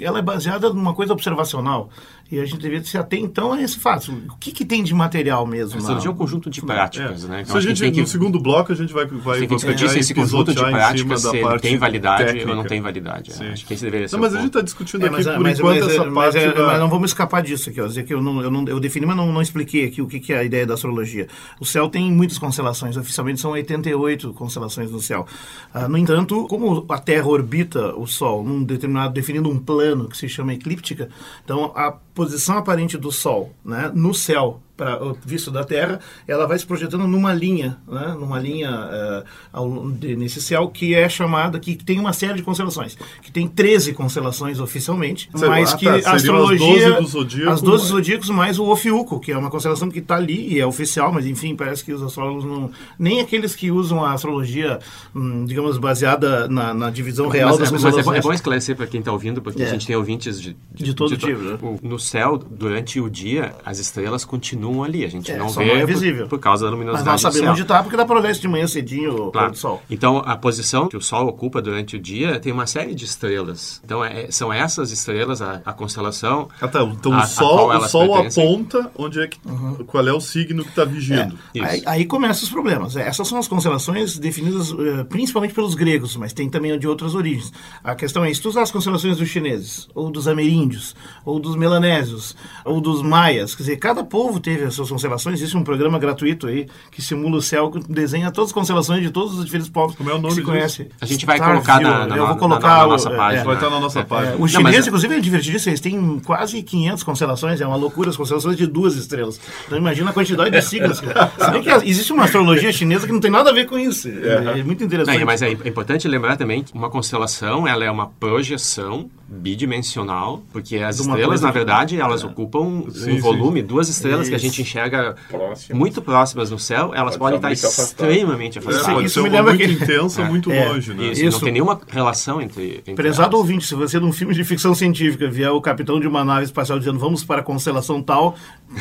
ela 0.00 0.18
é 0.18 0.22
baseada 0.22 0.70
numa 0.70 0.94
coisa 0.94 1.12
observacional. 1.12 1.90
E 2.30 2.38
a 2.38 2.44
gente 2.44 2.58
deveria 2.58 2.84
se 2.84 2.96
ater 2.98 3.18
então 3.18 3.54
a 3.54 3.62
esse 3.62 3.78
fato. 3.78 4.12
O 4.30 4.36
que, 4.36 4.52
que 4.52 4.64
tem 4.64 4.82
de 4.82 4.92
material 4.94 5.46
mesmo? 5.46 5.76
A 5.76 5.78
astrologia 5.78 6.10
é 6.10 6.12
um 6.12 6.16
conjunto 6.16 6.50
de 6.50 6.60
práticas, 6.60 7.24
é. 7.24 7.28
né? 7.28 7.40
Então, 7.40 7.52
se 7.52 7.58
a 7.58 7.60
gente, 7.74 7.90
que... 7.90 8.00
no 8.02 8.06
segundo 8.06 8.38
bloco 8.38 8.70
a 8.70 8.74
gente 8.74 8.92
vai 8.92 9.06
vai 9.06 9.46
que 9.46 9.54
discutir 9.54 9.88
se 9.88 9.98
esse 9.98 10.14
conjunto 10.14 10.54
de 10.54 10.60
práticas 10.60 11.22
se 11.22 11.58
tem 11.62 11.78
validade 11.78 12.24
técnica. 12.24 12.50
ou 12.50 12.56
não 12.56 12.64
tem 12.64 12.80
validade. 12.80 13.32
Acho 13.32 13.66
que 13.66 13.74
esse 13.74 13.84
deveria 13.84 14.08
ser. 14.08 14.16
Não, 14.16 14.22
mas 14.22 14.34
a 14.34 14.38
gente 14.38 14.48
está 14.48 14.60
discutindo 14.60 15.04
é, 15.04 15.06
aqui 15.06 15.16
mas, 15.16 15.26
por 15.26 15.40
mas, 15.40 15.58
enquanto 15.58 15.80
mas, 15.80 15.92
essa 15.92 16.04
mas, 16.04 16.14
parte. 16.14 16.38
É, 16.38 16.52
da... 16.52 16.77
Não 16.78 16.88
vamos 16.88 17.10
escapar 17.10 17.42
disso 17.42 17.70
aqui, 17.70 17.80
ó. 17.80 17.86
Dizer 17.86 18.04
que 18.04 18.14
eu, 18.14 18.22
não, 18.22 18.42
eu, 18.42 18.50
não, 18.50 18.64
eu 18.66 18.80
defini, 18.80 19.06
mas 19.06 19.16
não, 19.16 19.32
não 19.32 19.42
expliquei 19.42 19.84
aqui 19.84 20.02
o 20.02 20.06
que, 20.06 20.20
que 20.20 20.32
é 20.32 20.38
a 20.38 20.44
ideia 20.44 20.66
da 20.66 20.74
astrologia. 20.74 21.28
O 21.60 21.64
céu 21.64 21.88
tem 21.88 22.10
muitas 22.10 22.38
constelações, 22.38 22.96
oficialmente 22.96 23.40
são 23.40 23.52
88 23.52 24.32
constelações 24.34 24.90
no 24.90 25.00
céu. 25.00 25.26
Ah, 25.72 25.88
no 25.88 25.98
entanto, 25.98 26.46
como 26.48 26.84
a 26.88 26.98
Terra 26.98 27.26
orbita 27.26 27.94
o 27.96 28.06
Sol 28.06 28.44
num 28.44 28.62
determinado, 28.62 29.14
definindo 29.14 29.48
um 29.48 29.58
plano 29.58 30.08
que 30.08 30.16
se 30.16 30.28
chama 30.28 30.54
eclíptica, 30.54 31.08
então 31.44 31.72
a 31.74 31.92
posição 31.92 32.58
aparente 32.58 32.96
do 32.96 33.10
Sol 33.12 33.52
né, 33.64 33.90
no 33.94 34.14
céu 34.14 34.60
para 34.78 34.96
visto 35.26 35.50
da 35.50 35.64
Terra, 35.64 35.98
ela 36.26 36.46
vai 36.46 36.56
se 36.56 36.64
projetando 36.64 37.06
numa 37.08 37.34
linha, 37.34 37.76
né? 37.86 38.16
numa 38.18 38.38
linha 38.38 38.70
uh, 38.70 39.24
ao, 39.52 39.90
de, 39.90 40.14
nesse 40.14 40.40
céu 40.40 40.68
que 40.68 40.94
é 40.94 41.08
chamada, 41.08 41.58
que 41.58 41.74
tem 41.74 41.98
uma 41.98 42.12
série 42.12 42.34
de 42.34 42.42
constelações, 42.42 42.96
que 43.20 43.32
tem 43.32 43.48
13 43.48 43.92
constelações 43.92 44.60
oficialmente, 44.60 45.28
Sei 45.34 45.48
mas 45.48 45.74
que 45.74 45.84
tá, 45.84 46.12
a 46.12 46.14
astrologia, 46.14 46.96
as 46.96 47.10
12, 47.10 47.48
as 47.48 47.60
12 47.60 47.86
zodíacos 47.88 48.30
mais 48.30 48.56
o 48.60 48.66
Ofiuco, 48.66 49.18
que 49.18 49.32
é 49.32 49.36
uma 49.36 49.50
constelação 49.50 49.90
que 49.90 49.98
está 49.98 50.14
ali 50.14 50.54
e 50.54 50.60
é 50.60 50.66
oficial, 50.66 51.12
mas 51.12 51.26
enfim, 51.26 51.56
parece 51.56 51.84
que 51.84 51.92
os 51.92 52.00
astrólogos 52.00 52.44
não, 52.44 52.70
nem 52.96 53.20
aqueles 53.20 53.56
que 53.56 53.72
usam 53.72 54.04
a 54.04 54.12
astrologia, 54.12 54.78
hum, 55.12 55.44
digamos, 55.44 55.76
baseada 55.76 56.46
na, 56.46 56.72
na 56.72 56.88
divisão 56.88 57.28
real 57.28 57.48
mas, 57.48 57.58
das 57.58 57.68
é, 57.68 57.72
constelações. 57.72 58.06
Mas 58.06 58.16
é, 58.16 58.20
bom, 58.20 58.28
é 58.28 58.30
bom 58.30 58.32
esclarecer 58.32 58.76
para 58.76 58.86
quem 58.86 59.00
está 59.00 59.10
ouvindo, 59.10 59.42
porque 59.42 59.60
é. 59.60 59.66
a 59.66 59.70
gente 59.70 59.88
tem 59.88 59.96
ouvintes 59.96 60.40
de, 60.40 60.56
de, 60.72 60.84
de 60.84 60.94
todo 60.94 61.16
de, 61.16 61.16
tipo. 61.16 61.42
Né? 61.42 61.78
No 61.82 61.98
céu, 61.98 62.38
durante 62.38 63.00
o 63.00 63.10
dia, 63.10 63.54
as 63.64 63.80
estrelas 63.80 64.24
continuam 64.24 64.67
continuam 64.68 64.84
ali. 64.84 65.04
A 65.04 65.08
gente 65.08 65.32
é, 65.32 65.36
não 65.36 65.48
vê 65.48 65.64
não 65.64 65.76
é 65.76 65.86
visível. 65.86 66.24
Por, 66.24 66.38
por, 66.38 66.42
causa 66.42 66.64
da 66.64 66.70
luminosidade 66.70 67.08
Mas 67.08 67.22
nós 67.22 67.32
sabemos 67.32 67.52
onde 67.52 67.62
está 67.62 67.82
porque 67.82 67.96
dá 67.96 68.04
para 68.04 68.20
ver 68.20 68.32
de 68.34 68.48
manhã 68.48 68.66
cedinho 68.66 69.30
claro. 69.30 69.52
o 69.52 69.56
sol. 69.56 69.82
Então, 69.90 70.22
a 70.24 70.36
posição 70.36 70.88
que 70.88 70.96
o 70.96 71.00
Sol 71.00 71.26
ocupa 71.28 71.62
durante 71.62 71.96
o 71.96 71.98
dia 71.98 72.38
tem 72.38 72.52
uma 72.52 72.66
série 72.66 72.94
de 72.94 73.04
estrelas. 73.04 73.80
Então, 73.84 74.04
é, 74.04 74.30
são 74.30 74.52
essas 74.52 74.92
estrelas, 74.92 75.40
a, 75.40 75.62
a 75.64 75.72
constelação. 75.72 76.48
Ah, 76.60 76.68
tá. 76.68 76.82
Então, 76.82 77.12
a, 77.14 77.24
o 77.24 77.26
Sol, 77.26 77.70
o 77.70 77.80
sol 77.88 78.14
aponta 78.14 78.90
onde 78.96 79.20
é 79.20 79.26
que, 79.26 79.38
uhum. 79.44 79.84
qual 79.86 80.06
é 80.06 80.12
o 80.12 80.20
signo 80.20 80.62
que 80.62 80.70
está 80.70 80.84
vigiando. 80.84 81.38
É. 81.54 81.60
Aí, 81.60 81.82
aí 81.86 82.04
começam 82.04 82.44
os 82.44 82.50
problemas. 82.50 82.96
Essas 82.96 83.26
são 83.26 83.38
as 83.38 83.48
constelações 83.48 84.18
definidas 84.18 84.70
uh, 84.72 85.04
principalmente 85.08 85.54
pelos 85.54 85.74
gregos, 85.74 86.16
mas 86.16 86.32
tem 86.32 86.48
também 86.48 86.78
de 86.78 86.86
outras 86.86 87.14
origens. 87.14 87.52
A 87.82 87.94
questão 87.94 88.24
é, 88.24 88.32
se 88.32 88.40
tu 88.40 88.48
usar 88.48 88.62
as 88.62 88.70
constelações 88.70 89.16
dos 89.16 89.28
chineses, 89.28 89.88
ou 89.94 90.10
dos 90.10 90.28
ameríndios, 90.28 90.94
ou 91.24 91.40
dos 91.40 91.56
melanésios, 91.56 92.36
ou 92.64 92.80
dos 92.80 93.02
maias, 93.02 93.54
quer 93.54 93.62
dizer, 93.62 93.76
cada 93.76 94.04
povo 94.04 94.40
teve 94.40 94.57
as 94.64 94.74
suas 94.74 94.88
constelações, 94.90 95.40
existe 95.40 95.56
um 95.56 95.62
programa 95.62 95.98
gratuito 95.98 96.46
aí 96.46 96.66
que 96.90 97.02
simula 97.02 97.36
o 97.36 97.42
céu, 97.42 97.70
que 97.70 97.80
desenha 97.90 98.30
todas 98.30 98.50
as 98.50 98.54
constelações 98.54 99.02
de 99.02 99.10
todos 99.10 99.38
os 99.38 99.44
diferentes 99.44 99.70
povos 99.70 99.96
Como 99.96 100.10
é 100.10 100.14
o 100.14 100.18
nome 100.18 100.28
que 100.34 100.40
se 100.40 100.42
conhece. 100.42 100.88
A 101.00 101.06
gente 101.06 101.26
vai 101.26 101.36
Star 101.36 101.50
colocar 101.50 101.80
na, 101.80 102.06
na, 102.06 102.16
eu 102.16 102.26
vou 102.26 102.36
colocar 102.36 102.68
na, 102.68 102.78
na 102.78 102.86
nossa 102.86 103.10
página. 103.10 103.42
É, 103.42 103.44
vai 103.44 103.54
estar 103.54 103.70
na 103.70 103.80
nossa 103.80 104.00
é, 104.00 104.04
página. 104.04 104.32
É, 104.32 104.36
os 104.38 104.50
chineses, 104.50 104.86
inclusive, 104.86 105.14
é 105.14 105.20
divertidíssimo, 105.20 105.70
eles 105.70 105.80
têm 105.80 106.18
quase 106.20 106.62
500 106.62 107.02
constelações, 107.02 107.60
é 107.60 107.66
uma 107.66 107.76
loucura 107.76 108.10
as 108.10 108.16
constelações 108.16 108.56
de 108.56 108.66
duas 108.66 108.96
estrelas. 108.96 109.40
Então 109.66 109.78
imagina 109.78 110.10
a 110.10 110.12
quantidade 110.12 110.50
de 110.50 110.62
siglas. 110.62 110.98
Se 110.98 111.60
que 111.62 111.88
existe 111.88 112.12
uma 112.12 112.24
astrologia 112.24 112.72
chinesa 112.72 113.06
que 113.06 113.12
não 113.12 113.20
tem 113.20 113.30
nada 113.30 113.50
a 113.50 113.52
ver 113.52 113.66
com 113.66 113.78
isso. 113.78 114.08
É, 114.08 114.60
é 114.60 114.62
muito 114.62 114.82
interessante. 114.82 115.18
Não, 115.18 115.26
mas 115.26 115.42
é 115.42 115.50
importante 115.50 116.06
lembrar 116.08 116.36
também 116.36 116.62
que 116.62 116.72
uma 116.74 116.90
constelação 116.90 117.66
ela 117.66 117.84
é 117.84 117.90
uma 117.90 118.06
projeção 118.06 119.10
bidimensional, 119.28 120.42
porque 120.52 120.76
as 120.78 120.98
estrelas, 120.98 121.42
na 121.42 121.50
verdade, 121.50 122.00
elas 122.00 122.24
ocupam 122.24 122.84
Sim, 122.90 123.12
um 123.12 123.14
sim. 123.14 123.18
volume, 123.18 123.62
duas 123.62 123.88
estrelas 123.88 124.28
que 124.28 124.34
a 124.34 124.38
Isso. 124.38 124.46
Gente 124.48 124.62
enxerga 124.62 125.14
Próximas. 125.28 125.78
muito 125.78 126.02
próximas 126.02 126.50
no 126.50 126.58
céu, 126.58 126.92
elas 126.94 127.16
Pode 127.16 127.18
podem 127.18 127.36
estar 127.36 127.52
estar 127.52 127.68
muito 127.68 127.80
afastadas. 127.80 128.14
extremamente 128.14 128.58
É, 128.58 128.60
afastadas. 128.60 128.92
pode 128.94 129.06
isso 129.06 129.14
ser 129.14 129.22
me 129.22 129.28
lembra 129.28 129.54
muito 129.54 129.66
que- 129.66 129.84
intensa, 129.84 130.24
muito 130.24 130.50
É. 130.52 130.68
longe, 130.68 130.94
né? 130.94 131.04
Isso, 131.04 131.24
Isso. 131.24 131.36
não 131.38 131.44
tem 131.44 131.52
nenhuma 131.52 131.80
relação 131.88 132.40
entre, 132.40 132.76
entre 132.78 132.94
Prezado 132.94 133.28
elas. 133.28 133.40
ouvinte, 133.40 133.66
se 133.66 133.74
você 133.74 133.98
num 133.98 134.12
filme 134.12 134.34
de 134.34 134.44
ficção 134.44 134.74
científica 134.74 135.28
vier 135.30 135.50
o 135.50 135.60
capitão 135.60 136.00
de 136.00 136.06
uma 136.06 136.24
nave 136.24 136.44
espacial 136.44 136.78
dizendo 136.78 136.98
vamos 136.98 137.24
para 137.24 137.40
a 137.40 137.44
constelação 137.44 138.02
tal, 138.02 138.36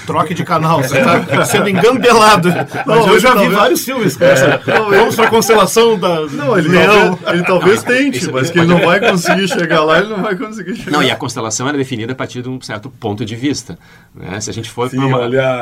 troque 0.05 0.33
de 0.33 0.43
canal, 0.43 0.81
você 0.83 0.97
está 1.00 1.45
sendo 1.45 1.69
engambelado. 1.69 2.50
Mas 2.86 3.07
eu 3.07 3.19
já 3.19 3.36
vi 3.36 3.47
vários 3.50 3.83
filmes 3.83 4.15
com 4.17 4.24
essa. 4.25 4.62
Vamos 4.65 5.15
para 5.15 5.27
a 5.27 5.29
constelação 5.29 5.97
da 5.97 6.21
Não, 6.27 6.57
ele 6.57 6.67
Leão. 6.69 7.15
talvez, 7.15 7.33
ele 7.33 7.43
talvez 7.43 7.83
tente, 7.83 8.17
isso- 8.19 8.31
mas 8.31 8.50
que 8.50 8.59
ele 8.59 8.67
não 8.67 8.79
vai 8.79 9.00
conseguir 9.00 9.47
chegar 9.47 9.83
lá, 9.83 10.00
ele 10.00 10.09
não 10.09 10.21
vai 10.21 10.36
conseguir 10.36 10.75
chegar. 10.75 10.91
Não, 10.91 11.03
e 11.03 11.09
a 11.12 11.15
constelação 11.15 11.67
era 11.67 11.77
definida 11.77 12.13
a 12.13 12.15
partir 12.15 12.41
de 12.41 12.50
um 12.50 12.59
certo 12.62 12.89
ponto 12.89 13.25
de 13.25 13.36
vista. 13.36 13.77
né? 14.15 14.39
Se 14.41 14.50
a 14.50 14.53
gente 14.53 14.69
for 14.69 14.89
para 14.89 15.00
uma- 15.00 15.17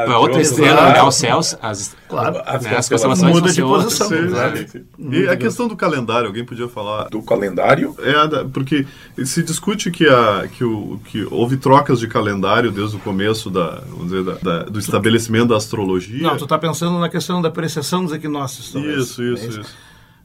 para 0.05 0.19
outra 0.19 0.35
de 0.37 0.41
estrela, 0.41 0.81
olhar 0.81 0.95
lado. 0.97 1.07
os 1.07 1.15
céus, 1.15 1.57
as, 1.61 1.95
Claro. 2.09 2.41
As 2.45 2.63
né, 2.63 2.75
as 2.77 2.89
constelações 2.89 3.33
muda 3.33 3.51
de 3.53 3.61
outras. 3.61 3.97
posição, 3.97 4.07
Sim, 4.09 4.33
né? 4.99 5.17
E 5.19 5.27
a 5.27 5.37
questão 5.37 5.67
do 5.67 5.75
calendário, 5.75 6.27
alguém 6.27 6.43
podia 6.45 6.67
falar? 6.67 7.09
Do 7.09 7.21
calendário, 7.21 7.95
É, 7.99 8.43
porque 8.45 8.85
se 9.23 9.41
discute 9.43 9.89
que, 9.91 10.07
a, 10.07 10.47
que, 10.51 10.63
o, 10.63 10.99
que 11.05 11.25
houve 11.31 11.57
trocas 11.57 11.99
de 11.99 12.07
calendário 12.07 12.71
desde 12.71 12.95
o 12.95 12.99
começo 12.99 13.49
da, 13.49 13.81
vamos 13.89 14.05
dizer, 14.11 14.23
da- 14.23 14.37
da- 14.41 14.63
do 14.63 14.79
estabelecimento 14.79 15.47
da 15.49 15.57
astrologia. 15.57 16.21
Não, 16.21 16.35
tu 16.37 16.43
está 16.45 16.57
pensando 16.57 16.99
na 16.99 17.09
questão 17.09 17.41
da 17.41 17.49
precessão 17.49 18.03
dos 18.03 18.13
equinócios. 18.13 18.71
talvez. 18.71 18.97
Isso, 19.03 19.23
isso, 19.23 19.45
É 19.45 19.61
isso. 19.61 19.75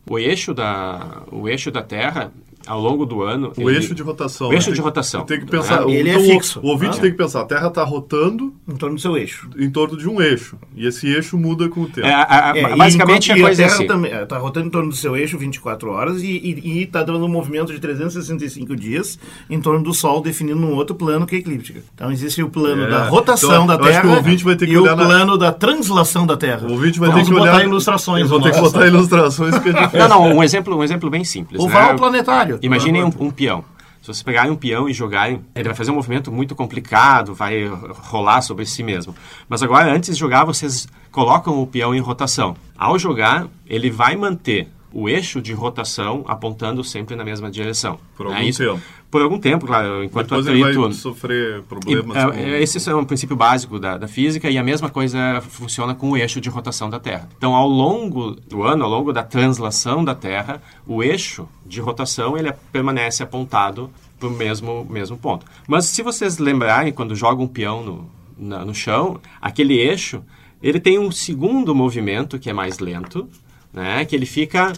O 0.09 0.19
eixo 0.19 0.55
da, 0.55 1.23
o 1.31 1.49
eixo 1.49 1.71
da 1.71 1.83
Terra, 1.83 2.33
ao 2.67 2.81
longo 2.81 3.05
do 3.07 3.23
ano... 3.23 3.53
O 3.57 3.69
ele- 3.71 3.79
eixo 3.79 3.95
de 3.95 4.03
rotação. 4.03 4.49
O 4.49 4.53
eixo 4.53 4.69
né? 4.71 4.75
de 4.75 4.81
Tem- 4.81 4.85
rotação. 4.85 5.25
Tem 5.25 5.41
que 5.41 5.47
pensar. 5.47 5.81
né? 5.81 5.87
o- 5.87 5.91
Ele 5.91 6.09
é 6.11 6.13
então, 6.15 6.25
o- 6.25 6.29
fixo. 6.31 6.61
O, 6.63 6.69
ouvinte 6.69 6.99
Ah. 6.99 7.01
tem 7.03 7.11
que 7.11 7.17
pensar: 7.17 7.41
a 7.41 7.45
Terra 7.45 7.69
está 7.69 7.83
rotando 7.85 8.53
Em 8.69 8.77
torno 8.77 8.97
do 8.97 9.01
seu 9.01 9.17
eixo. 9.17 9.49
em 9.59 9.71
torno 9.71 9.97
de 9.97 10.09
um 10.09 10.21
eixo. 10.21 10.57
E 10.77 10.87
esse 10.87 11.07
eixo 11.09 11.37
muda 11.39 11.69
com 11.69 11.83
o 11.83 11.87
tempo. 11.87 12.07
É, 12.07 12.13
a- 12.13 12.51
a- 12.51 12.57
É, 12.57 12.73
e 12.73 12.77
basicamente, 12.77 13.33
a 13.33 13.35
enquanto- 13.35 13.39
e 13.39 13.43
coisa 13.43 13.63
é 13.63 13.65
Terra 13.67 13.77
assim. 13.79 13.87
também 13.87 14.13
está 14.13 14.39
rotando 14.39 14.67
em 14.67 14.71
torno 14.71 14.91
do 14.91 14.97
seu 14.97 15.17
eixo 15.17 15.37
24 15.39 15.91
horas 15.91 16.23
e 16.23 16.83
está 16.83 17.03
dando 17.03 17.25
um 17.25 17.29
movimento 17.29 17.73
de 17.73 17.79
365 17.79 18.77
dias 18.77 19.19
em 19.49 19.61
torno 19.61 19.83
do 19.83 19.93
Sol, 19.95 20.21
definindo 20.21 20.61
um 20.61 20.75
outro 20.75 20.95
plano 20.95 21.27
que 21.27 21.37
é 21.37 21.39
eclíptica. 21.39 21.81
Então 21.95 22.11
existe 22.13 22.43
o 22.43 22.49
plano 22.51 22.85
É, 22.85 22.89
da 22.91 23.09
rotação 23.09 23.51
então, 23.65 23.67
da 23.67 23.75
eu 23.75 23.79
acho 23.81 23.87
que 23.89 24.01
Terra 24.03 24.13
o 24.15 24.17
ouvinte 24.17 24.45
vai 24.45 24.57
ter 24.57 24.67
que 24.67 24.73
e 24.73 24.77
o 24.79 24.83
olhar 24.83 24.97
na- 24.97 25.05
plano 25.07 25.39
da 25.39 25.53
translação 25.53 26.27
da 26.27 26.37
Terra. 26.37 26.67
O 26.69 26.73
ouvinte 26.73 26.99
vai 27.01 27.09
Vamos 27.11 27.25
ter 27.25 27.33
que 27.33 27.39
botar 27.39 27.55
olhar. 27.57 27.65
ilustrações. 27.67 28.23
Eu 28.23 28.29
vou 28.29 28.41
ter 28.41 28.53
que 28.53 28.61
botar 28.61 28.87
ilustrações 28.87 29.59
que 29.59 29.69
é 29.69 29.73
difícil. 29.73 29.99
Não, 29.99 30.09
não, 30.09 30.37
um 30.37 30.43
exemplo, 30.43 30.77
um 30.77 30.83
exemplo 30.85 31.11
bem 31.11 31.25
simples. 31.25 31.61
Oval 31.61 31.93
né? 31.93 31.99
planetário. 31.99 32.59
Imaginem 32.63 33.05
um, 33.05 33.13
um 33.21 33.31
peão. 33.31 33.65
Se 34.01 34.07
vocês 34.07 34.23
pegarem 34.23 34.51
um 34.51 34.57
peão 34.57 34.89
e 34.89 34.95
jogarem, 34.95 35.45
ele 35.55 35.69
vai 35.69 35.75
fazer 35.75 35.91
um 35.91 35.95
movimento 35.95 36.33
muito 36.33 36.55
complicado, 36.55 37.35
vai 37.35 37.67
rolar 37.67 38.41
sobre 38.41 38.65
si 38.65 38.83
mesmo. 38.83 39.15
Mas 39.47 39.63
agora, 39.63 39.93
antes 39.93 40.15
de 40.15 40.21
jogar, 40.21 40.45
vocês 40.45 40.89
colocam 41.11 41.61
o 41.61 41.67
peão 41.67 41.95
em 41.95 42.01
rotação. 42.01 42.57
Ao 42.79 42.99
jogar, 42.99 43.47
ele 43.67 43.91
vai 43.91 44.17
manter 44.17 44.69
o 44.93 45.09
eixo 45.09 45.41
de 45.41 45.53
rotação 45.53 46.25
apontando 46.27 46.83
sempre 46.83 47.15
na 47.15 47.25
mesma 47.25 47.51
direção. 47.51 47.99
Por 48.17 48.29
né? 48.29 48.39
algum 48.39 48.53
tempo. 48.53 48.81
Por 49.11 49.23
algum 49.23 49.39
tempo, 49.41 49.67
claro, 49.67 50.05
enquanto 50.05 50.29
Depois 50.29 50.47
o 50.47 50.51
ele 50.51 50.61
vai 50.61 50.71
atrito... 50.71 50.93
sofrer 50.95 51.59
E, 51.59 51.63
problemas. 51.63 52.17
é, 52.17 52.25
com- 52.27 52.33
é, 52.33 52.63
Esse 52.63 52.89
é 52.91 52.95
um 52.95 53.05
princípio 53.05 53.35
básico 53.35 53.79
da, 53.79 53.99
da 53.99 54.07
física 54.07 54.49
e 54.49 54.57
a 54.57 54.63
mesma 54.63 54.89
coisa 54.89 55.41
funciona 55.49 55.95
com 55.97 56.11
o 56.11 56.17
eixo 56.17 56.41
de 56.41 56.49
rotação 56.49 56.89
da 56.89 57.01
Terra. 57.01 57.29
Então, 57.37 57.55
ao 57.55 57.69
longo 57.69 58.31
do 58.33 58.63
ano, 58.63 58.85
ao 58.85 58.91
longo 58.91 59.13
da 59.13 59.25
translação 59.25 60.05
da 60.05 60.15
Terra, 60.15 60.63
o 60.87 61.03
eixo 61.03 61.49
de 61.67 61.81
rotação 61.81 62.37
ele 62.39 62.53
permanece 62.71 63.23
apontado 63.23 63.91
para 64.19 64.29
o 64.29 64.31
mesmo, 64.31 64.87
mesmo 64.89 65.17
ponto. 65.19 65.45
Mas 65.67 65.87
se 65.87 66.03
vocês 66.03 66.39
lembrarem, 66.39 66.93
quando 66.93 67.17
jogam 67.17 67.45
um 67.47 67.49
peão 67.49 67.83
no, 67.83 68.11
na- 68.39 68.65
no 68.65 68.75
chão, 68.75 69.19
aquele 69.41 69.75
eixo 69.77 70.23
ele 70.63 70.79
tem 70.79 70.99
um 71.01 71.11
segundo 71.11 71.75
movimento 71.75 72.39
que 72.39 72.49
é 72.49 72.53
mais 72.53 72.79
lento, 72.79 73.27
né, 73.73 74.05
que 74.05 74.15
ele 74.15 74.27
fica 74.27 74.73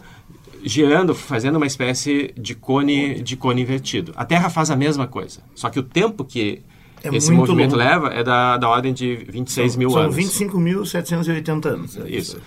girando, 0.65 1.15
fazendo 1.15 1.57
uma 1.57 1.67
espécie 1.67 2.33
de 2.39 2.55
cone, 2.55 3.21
de 3.23 3.37
cone 3.37 3.63
invertido. 3.63 4.13
A 4.17 4.25
Terra 4.25 4.49
faz 4.51 4.71
a 4.71 4.77
mesma 4.77 5.07
coisa, 5.07 5.41
só 5.55 5.69
que 5.71 5.79
o 5.79 5.83
tempo 5.83 6.25
que 6.25 6.63
É 7.03 7.15
esse 7.15 7.31
movimento 7.33 7.73
longo. 7.77 7.83
leva 7.85 8.09
é 8.09 8.23
da, 8.23 8.57
da 8.57 8.69
ordem 8.69 8.93
de 8.93 9.17
26 9.29 9.77
mil 9.77 9.91
São 9.91 10.03
anos. 10.03 10.17
25.780 10.17 11.67
anos. 11.67 11.97
É 11.99 12.09
Isso. 12.09 12.39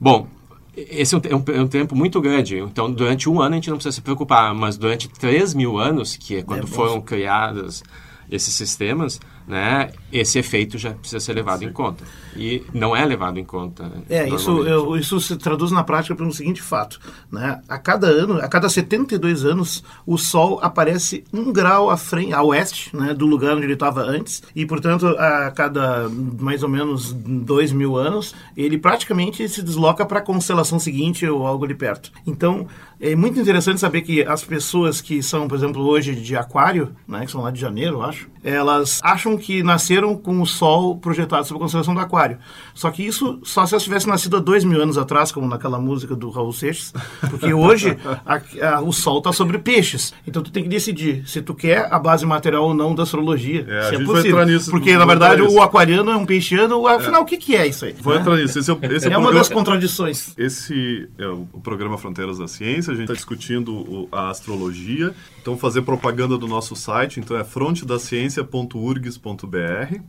Bom, 0.00 0.26
esse 0.76 1.14
é 1.14 1.18
um, 1.18 1.20
é 1.28 1.36
um- 1.36 1.44
é 1.58 1.62
um 1.62 1.68
tempo 1.68 1.94
muito 1.94 2.20
grande. 2.20 2.58
Então, 2.58 2.90
durante 2.90 3.28
um 3.28 3.40
ano 3.40 3.54
a 3.54 3.56
gente 3.56 3.70
não 3.70 3.76
precisa 3.76 3.94
se 3.94 4.00
preocupar, 4.00 4.54
mas 4.54 4.76
durante 4.76 5.08
3 5.08 5.54
mil 5.54 5.78
anos, 5.78 6.16
que 6.16 6.36
é 6.36 6.42
quando 6.42 6.62
bom. 6.62 6.66
foram 6.68 7.00
criados 7.00 7.82
esses 8.30 8.54
sistemas, 8.54 9.20
né, 9.46 9.90
esse 10.12 10.38
efeito 10.38 10.78
já 10.78 10.92
precisa 10.92 11.20
ser 11.20 11.32
levado 11.32 11.62
em 11.64 11.72
conta. 11.72 12.04
E 12.36 12.62
não 12.72 12.94
é 12.96 13.04
levado 13.04 13.38
em 13.38 13.44
conta. 13.44 13.90
É, 14.08 14.28
isso, 14.28 14.64
eu- 14.66 14.96
isso 14.96 15.20
se 15.20 15.36
traduz 15.36 15.70
na 15.70 15.82
prática 15.84 16.14
pelo 16.14 16.32
seguinte 16.32 16.62
fato. 16.62 16.98
Né? 17.30 17.60
A 17.68 17.78
cada 17.78 18.06
ano, 18.06 18.38
a 18.38 18.48
cada 18.48 18.68
72 18.68 19.44
anos, 19.44 19.82
o 20.06 20.16
Sol 20.16 20.58
aparece 20.62 21.24
um 21.32 21.52
grau 21.52 21.90
à 21.90 21.96
frente, 21.96 22.32
a 22.32 22.42
oeste 22.42 22.94
né, 22.96 23.12
do 23.12 23.26
lugar 23.26 23.54
onde 23.56 23.64
ele 23.66 23.74
estava 23.74 24.02
antes. 24.02 24.42
E, 24.54 24.64
portanto, 24.64 25.06
a 25.08 25.50
cada 25.50 26.08
mais 26.08 26.62
ou 26.62 26.68
menos 26.68 27.12
dois 27.12 27.72
mil 27.72 27.96
anos, 27.96 28.34
ele 28.56 28.78
praticamente 28.78 29.46
se 29.48 29.62
desloca 29.62 30.04
para 30.06 30.18
a 30.20 30.22
constelação 30.22 30.78
seguinte 30.78 31.26
ou 31.26 31.46
algo 31.46 31.64
ali 31.64 31.74
perto. 31.74 32.10
Então, 32.26 32.66
é 33.00 33.14
muito 33.16 33.38
interessante 33.38 33.80
saber 33.80 34.02
que 34.02 34.22
as 34.22 34.42
pessoas 34.44 35.00
que 35.00 35.22
são, 35.22 35.48
por 35.48 35.56
exemplo, 35.56 35.82
hoje 35.82 36.14
de 36.14 36.36
Aquário, 36.36 36.94
né, 37.06 37.24
que 37.26 37.32
são 37.32 37.42
lá 37.42 37.50
de 37.50 37.60
janeiro, 37.60 37.96
eu 37.96 38.02
acho, 38.02 38.28
elas 38.44 39.00
acham 39.02 39.31
que 39.38 39.62
nasceram 39.62 40.16
com 40.16 40.40
o 40.40 40.46
Sol 40.46 40.96
projetado 40.98 41.46
sobre 41.46 41.58
a 41.58 41.62
constelação 41.64 41.94
do 41.94 42.00
Aquário. 42.00 42.38
Só 42.74 42.90
que 42.90 43.02
isso 43.02 43.40
só 43.42 43.64
se 43.66 43.74
elas 43.74 43.82
tivessem 43.84 44.08
nascido 44.08 44.36
há 44.36 44.40
dois 44.40 44.64
mil 44.64 44.80
anos 44.80 44.96
atrás, 44.98 45.30
como 45.32 45.46
naquela 45.48 45.78
música 45.78 46.14
do 46.16 46.30
Raul 46.30 46.52
Seixas, 46.52 46.92
porque 47.30 47.52
hoje 47.52 47.96
a- 48.26 48.40
a- 48.76 48.80
o 48.80 48.92
Sol 48.92 49.18
está 49.18 49.32
sobre 49.32 49.58
peixes. 49.58 50.12
Então 50.26 50.42
tu 50.42 50.50
tem 50.50 50.62
que 50.62 50.68
decidir 50.68 51.22
se 51.26 51.40
tu 51.42 51.54
quer 51.54 51.88
a 51.92 51.98
base 51.98 52.24
material 52.26 52.64
ou 52.64 52.74
não 52.74 52.94
da 52.94 53.02
astrologia. 53.04 53.64
É, 53.68 53.88
se 53.90 53.94
é 53.96 54.04
possível. 54.04 54.44
nisso, 54.46 54.70
porque, 54.70 54.96
na 54.96 55.04
verdade, 55.04 55.42
o 55.42 55.60
aquariano 55.62 56.10
é 56.10 56.16
um 56.16 56.26
peixiano. 56.26 56.86
Afinal, 56.86 57.22
o 57.22 57.24
que, 57.24 57.36
que 57.36 57.54
é 57.56 57.66
isso 57.66 57.84
aí? 57.84 57.94
Vou 58.00 58.14
entrar 58.14 58.36
nisso. 58.36 58.58
Esse 58.58 58.70
é, 58.70 58.74
esse 58.94 59.06
É 59.06 59.08
o 59.08 59.20
uma 59.20 59.22
programa- 59.22 59.32
das 59.38 59.48
contradições. 59.48 60.34
Esse 60.36 61.08
é 61.18 61.26
o, 61.28 61.46
programa 61.62 61.96
Fronteiras 61.98 62.38
da 62.38 62.48
Ciência. 62.48 62.92
A 62.92 62.94
gente 62.94 63.04
está 63.04 63.14
discutindo 63.14 64.08
a 64.12 64.30
astrologia. 64.30 65.12
Então, 65.40 65.56
fazer 65.58 65.82
propaganda 65.82 66.36
do 66.38 66.46
nosso 66.46 66.76
site. 66.76 67.18
Então, 67.20 67.36
é 67.36 67.42
frontedaciencia.urgs.br. 67.42 69.21